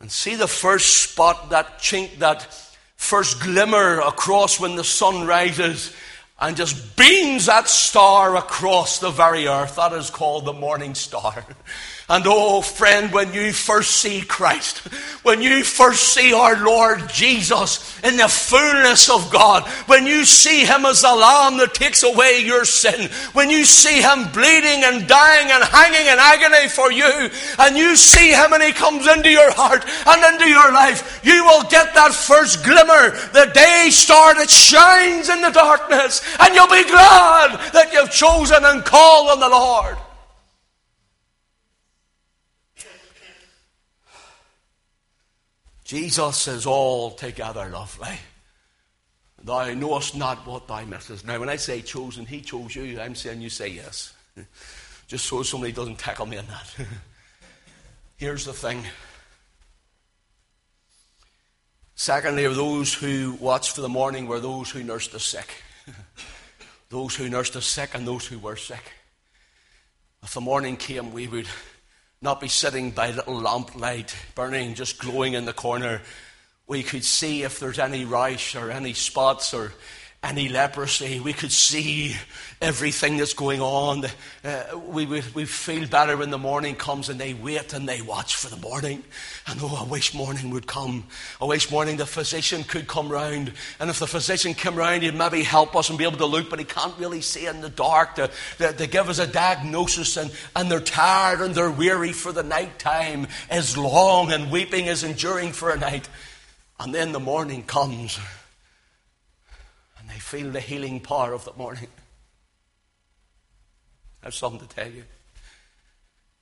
[0.01, 2.47] And see the first spot, that chink, that
[2.97, 5.95] first glimmer across when the sun rises
[6.39, 9.77] and just beams that star across the very earth.
[9.77, 11.45] That is called the morning star.
[12.07, 14.79] And oh, friend, when you first see Christ,
[15.25, 20.67] when you first see our Lord Jesus in the fullness of God, when you see
[20.67, 25.09] Him as the Lamb that takes away your sin, when you see Him bleeding and
[25.09, 29.31] dying and hanging in agony for you, and you see Him and He comes into
[29.31, 34.35] your heart and into your life, you will get that first glimmer, the day star
[34.35, 39.41] that shines in the darkness, and you'll be glad that you've chosen and called on
[39.41, 39.97] the Lord.
[45.85, 48.09] Jesus is altogether lovely.
[48.09, 48.17] Eh?
[49.45, 51.27] Thou knowest not what thou missest.
[51.27, 52.99] Now, when I say chosen, he chose you.
[52.99, 54.15] I'm saying you say yes.
[55.07, 56.75] Just so somebody doesn't tackle me on that.
[58.17, 58.83] Here's the thing.
[61.95, 65.63] Secondly, those who watch for the morning were those who nursed the sick.
[66.89, 68.93] those who nursed the sick and those who were sick.
[70.23, 71.47] If the morning came, we would
[72.25, 76.01] not be sitting by a little lamplight burning, just glowing in the corner.
[76.67, 79.73] We could see if there's any rash or any spots or
[80.25, 81.21] any leprosy.
[81.21, 82.17] We could see
[82.63, 84.07] everything that's going on.
[84.43, 88.01] Uh, we, we, we feel better when the morning comes and they wait and they
[88.01, 89.05] watch for the morning.
[89.47, 91.05] And oh, I wish morning would come.
[91.43, 93.53] I wish morning the physician could come round.
[93.79, 96.49] And if the physician came round, he'd maybe help us and be able to look,
[96.49, 100.17] but he can't really see in the dark to, to, to give us a diagnosis.
[100.17, 104.87] And, and they're tired and they're weary for the night time is long and weeping
[104.87, 106.09] is enduring for a night.
[106.81, 108.19] And then the morning comes
[110.15, 111.89] they feel the healing power of the morning.
[114.23, 115.03] I have something to tell you.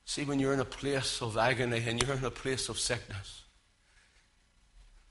[0.05, 3.41] See, when you're in a place of agony and you're in a place of sickness,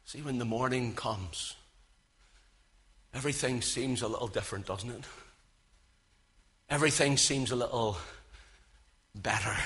[0.04, 1.56] see, when the morning comes,
[3.12, 5.04] everything seems a little different, doesn't it?
[6.70, 7.98] Everything seems a little
[9.12, 9.56] better.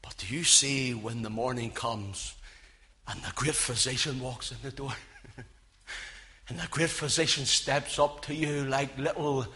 [0.00, 2.34] But do you see when the morning comes
[3.08, 4.94] and the great physician walks in the door?
[6.50, 9.46] And the great physician steps up to you like little,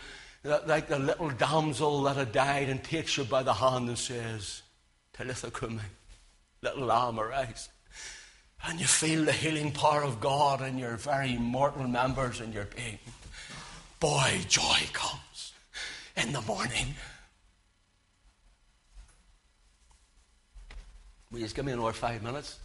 [0.44, 4.62] like the little damsel that had died and takes you by the hand and says,
[5.12, 5.82] Talitha cumi,
[6.62, 7.68] little lamb arise.
[8.64, 12.66] And you feel the healing power of God in your very mortal members and your
[12.66, 13.00] being.
[13.98, 15.52] Boy, joy comes
[16.16, 16.94] in the morning.
[21.32, 22.56] Will you just give me another five minutes?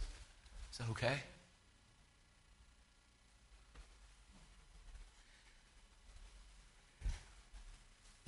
[0.70, 1.18] Is that okay?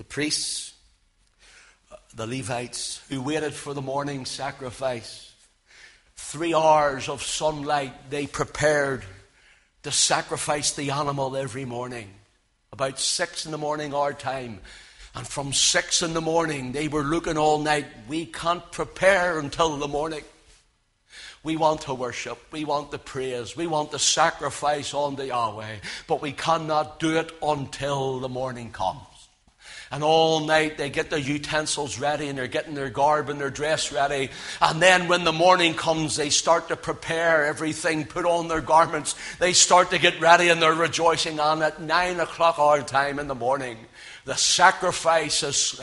[0.02, 0.72] The priests,
[1.92, 5.32] uh, the Levites, who waited for the morning sacrifice.
[6.16, 9.04] Three hours of sunlight they prepared
[9.84, 12.10] to sacrifice the animal every morning.
[12.72, 14.58] About six in the morning, our time.
[15.14, 17.86] And from six in the morning, they were looking all night.
[18.08, 20.24] We can't prepare until the morning.
[21.44, 22.40] We want to worship.
[22.50, 23.56] We want the praise.
[23.56, 25.76] We want the sacrifice on the Yahweh.
[26.08, 29.11] But we cannot do it until the morning comes.
[29.92, 33.50] And all night they get their utensils ready and they're getting their garb and their
[33.50, 34.30] dress ready.
[34.60, 39.14] And then when the morning comes, they start to prepare everything, put on their garments.
[39.38, 41.38] They start to get ready and they're rejoicing.
[41.38, 43.76] And at nine o'clock our time in the morning,
[44.24, 45.78] the sacrifice is.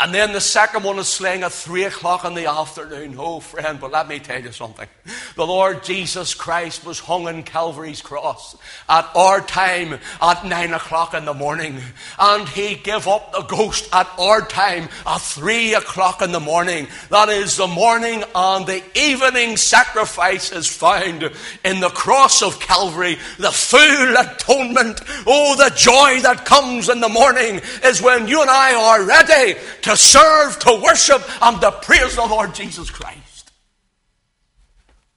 [0.00, 3.14] And then the second one is slain at three o'clock in the afternoon.
[3.18, 4.88] Oh, friend, but let me tell you something.
[5.36, 8.56] The Lord Jesus Christ was hung on Calvary's cross
[8.88, 11.78] at our time at nine o'clock in the morning.
[12.18, 16.88] And he gave up the ghost at our time at three o'clock in the morning.
[17.10, 21.30] That is the morning and the evening sacrifice is found
[21.64, 23.16] in the cross of Calvary.
[23.38, 25.00] The full atonement.
[25.26, 29.58] Oh, the joy that comes in the morning is when you and I are ready
[29.82, 33.52] to serve, to worship, and to praise the Lord Jesus Christ.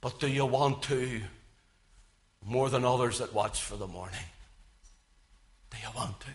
[0.02, 1.22] But do you want to
[2.45, 4.20] more than others that watch for the morning?
[5.72, 6.28] Do you want to?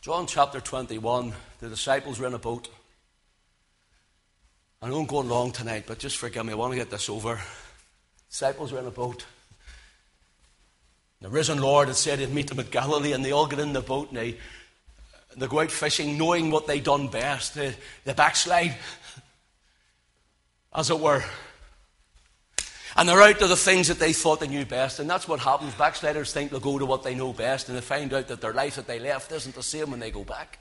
[0.00, 2.68] John chapter 21, the disciples were in a boat.
[4.80, 6.52] I know I'm going long tonight, but just forgive me.
[6.52, 7.40] I want to get this over.
[8.30, 9.26] Disciples were in a boat.
[11.20, 13.72] The risen Lord had said he'd meet them at Galilee, and they all get in
[13.72, 14.36] the boat and they,
[15.36, 17.54] they go out fishing, knowing what they'd done best.
[17.54, 18.76] They, they backslide,
[20.74, 21.24] as it were.
[22.96, 24.98] And they're out to the things that they thought they knew best.
[24.98, 25.74] And that's what happens.
[25.74, 28.54] Backsliders think they'll go to what they know best, and they find out that their
[28.54, 30.58] life that they left isn't the same when they go back.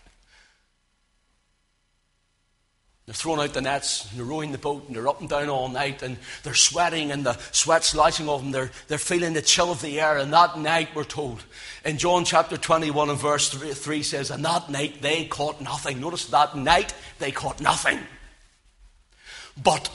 [3.07, 5.47] They're throwing out the nets, and they're rowing the boat, and they're up and down
[5.47, 8.51] all night, and they're sweating, and the sweat's lashing off them.
[8.51, 11.41] They're, they're feeling the chill of the air, and that night, we're told,
[11.85, 16.01] in John chapter 21 and verse 3, 3 says, And that night they caught nothing.
[16.01, 17.99] Notice that night they caught nothing.
[19.63, 19.89] But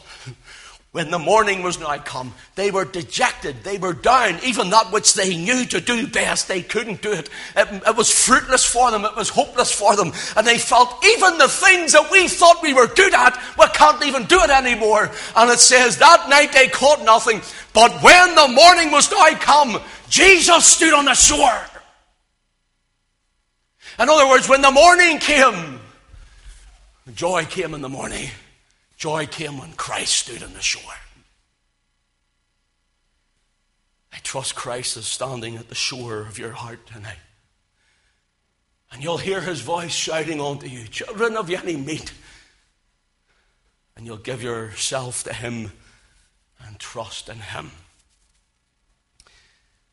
[0.92, 5.14] when the morning was now come, they were dejected, they were down, even that which
[5.14, 7.30] they knew to do best, they couldn't do it.
[7.56, 7.82] it.
[7.86, 7.96] it.
[7.96, 11.92] was fruitless for them, it was hopeless for them, and they felt even the things
[11.92, 15.10] that we thought we were good at, we can't even do it anymore.
[15.34, 17.40] And it says, that night they caught nothing,
[17.72, 19.80] but when the morning was now come,
[20.10, 21.58] Jesus stood on the shore.
[23.98, 25.80] In other words, when the morning came,
[27.14, 28.28] joy came in the morning.
[29.02, 30.94] Joy came when Christ stood on the shore.
[34.12, 37.18] I trust Christ is standing at the shore of your heart tonight.
[38.92, 42.12] And you'll hear his voice shouting unto you, Children of any meat.
[43.96, 45.72] And you'll give yourself to him
[46.64, 47.72] and trust in him.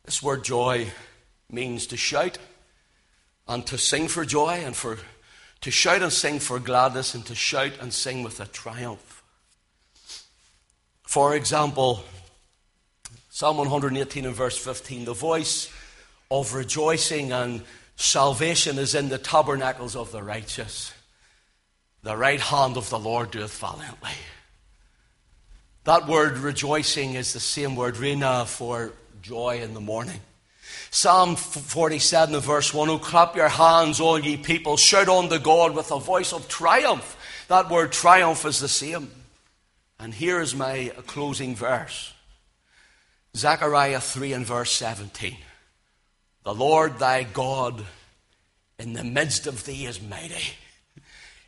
[0.04, 0.92] This word joy
[1.50, 2.38] means to shout
[3.48, 4.98] and to sing for joy and for
[5.60, 9.22] to shout and sing for gladness and to shout and sing with a triumph.
[11.02, 12.04] For example,
[13.28, 15.70] Psalm 118 and verse 15 The voice
[16.30, 17.62] of rejoicing and
[17.96, 20.92] salvation is in the tabernacles of the righteous.
[22.02, 24.10] The right hand of the Lord doeth valiantly.
[25.84, 30.20] That word rejoicing is the same word, rena, for joy in the morning.
[30.90, 35.90] Psalm 47 verse 1 Oh, clap your hands, all ye people, shout unto God with
[35.92, 37.16] a voice of triumph.
[37.48, 39.10] That word triumph is the same.
[40.00, 42.12] And here is my closing verse
[43.36, 45.36] Zechariah 3 and verse 17.
[46.42, 47.84] The Lord thy God
[48.78, 50.54] in the midst of thee is mighty.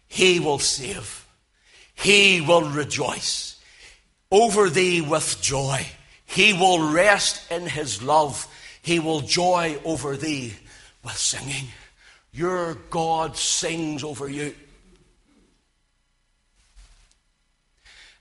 [0.07, 1.27] He will save.
[1.95, 3.61] He will rejoice
[4.31, 5.87] over thee with joy.
[6.27, 8.47] He will rest in his love.
[8.83, 10.55] He will joy over thee
[11.05, 11.69] with singing.
[12.33, 14.55] Your God sings over you.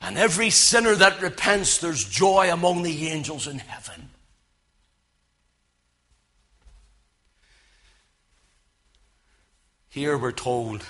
[0.02, 4.10] And every sinner that repents, there's joy among the angels in heaven.
[9.90, 10.86] Here we're told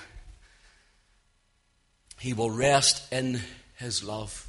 [2.18, 3.40] he will rest in
[3.76, 4.46] his love.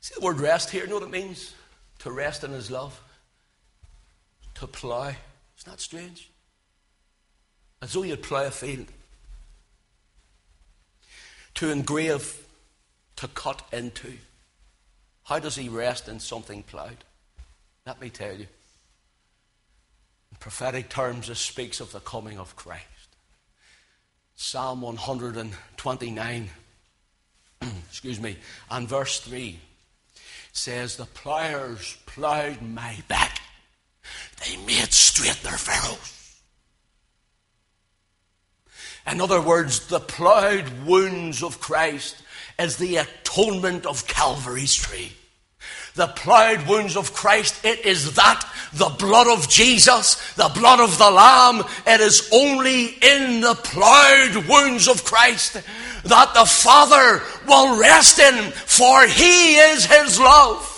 [0.00, 0.82] See the word rest here?
[0.82, 1.54] You know what it means?
[2.00, 3.00] To rest in his love.
[4.54, 5.14] To plough.
[5.54, 6.30] It's not strange.
[7.82, 8.86] As though you'd plough a field.
[11.54, 12.44] To engrave,
[13.16, 14.12] to cut into.
[15.24, 17.04] How does he rest in something ploughed?
[17.86, 18.46] Let me tell you.
[20.30, 22.84] In prophetic terms, this speaks of the coming of Christ.
[24.36, 26.50] Psalm 129,
[27.88, 28.36] excuse me,
[28.70, 29.58] and verse 3
[30.52, 33.40] says, The ploughers ploughed my back,
[34.44, 36.40] they made straight their furrows.
[39.10, 42.22] In other words, the ploughed wounds of Christ
[42.58, 45.12] is the atonement of Calvary's tree
[45.98, 47.62] the ploughed wounds of Christ.
[47.64, 51.64] It is that, the blood of Jesus, the blood of the Lamb.
[51.86, 55.60] It is only in the ploughed wounds of Christ
[56.04, 60.74] that the Father will rest in, for He is His love.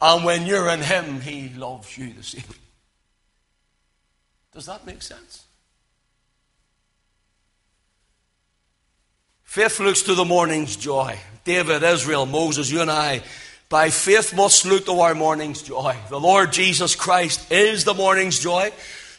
[0.00, 2.42] And when you're in Him, He loves you the same.
[4.52, 5.44] Does that make sense?
[9.42, 11.18] Faith looks to the morning's joy.
[11.44, 13.22] David, Israel, Moses, you and I,
[13.68, 15.96] by faith must look to our morning's joy.
[16.08, 18.72] The Lord Jesus Christ is the morning's joy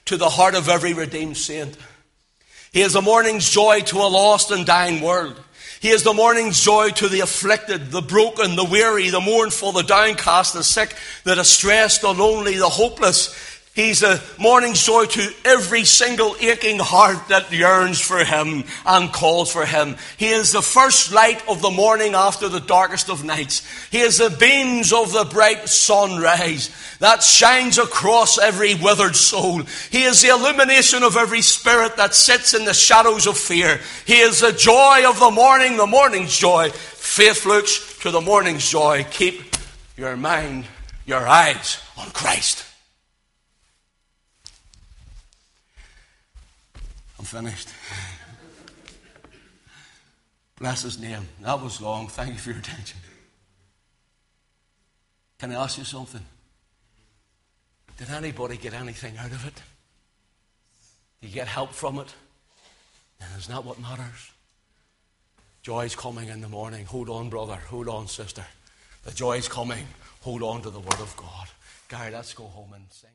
[0.06, 1.78] to the heart of every redeemed saint.
[2.76, 5.40] He is the morning's joy to a lost and dying world.
[5.80, 9.82] He is the morning's joy to the afflicted, the broken, the weary, the mournful, the
[9.82, 13.55] downcast, the sick, the distressed, the lonely, the hopeless.
[13.76, 19.52] He's a morning joy to every single aching heart that yearns for Him and calls
[19.52, 19.98] for Him.
[20.16, 23.68] He is the first light of the morning after the darkest of nights.
[23.92, 26.70] He is the beams of the bright sunrise
[27.00, 29.64] that shines across every withered soul.
[29.92, 33.82] He is the illumination of every spirit that sits in the shadows of fear.
[34.06, 36.70] He is the joy of the morning, the morning's joy.
[36.70, 39.06] Faith looks to the morning's joy.
[39.12, 39.54] Keep
[39.98, 40.64] your mind,
[41.06, 42.66] your eyes on Christ.
[47.26, 47.70] I'm finished.
[50.60, 51.28] Bless his name.
[51.42, 52.08] That was long.
[52.08, 53.00] Thank you for your attention.
[55.40, 56.22] Can I ask you something?
[57.98, 59.56] Did anybody get anything out of it?
[61.20, 62.14] Did you get help from it?
[63.20, 64.32] And is that what matters?
[65.64, 66.86] Joy's coming in the morning.
[66.86, 67.56] Hold on, brother.
[67.56, 68.46] Hold on, sister.
[69.04, 69.88] The joy's coming.
[70.22, 71.48] Hold on to the word of God.
[71.90, 73.10] Gary, let's go home and sing.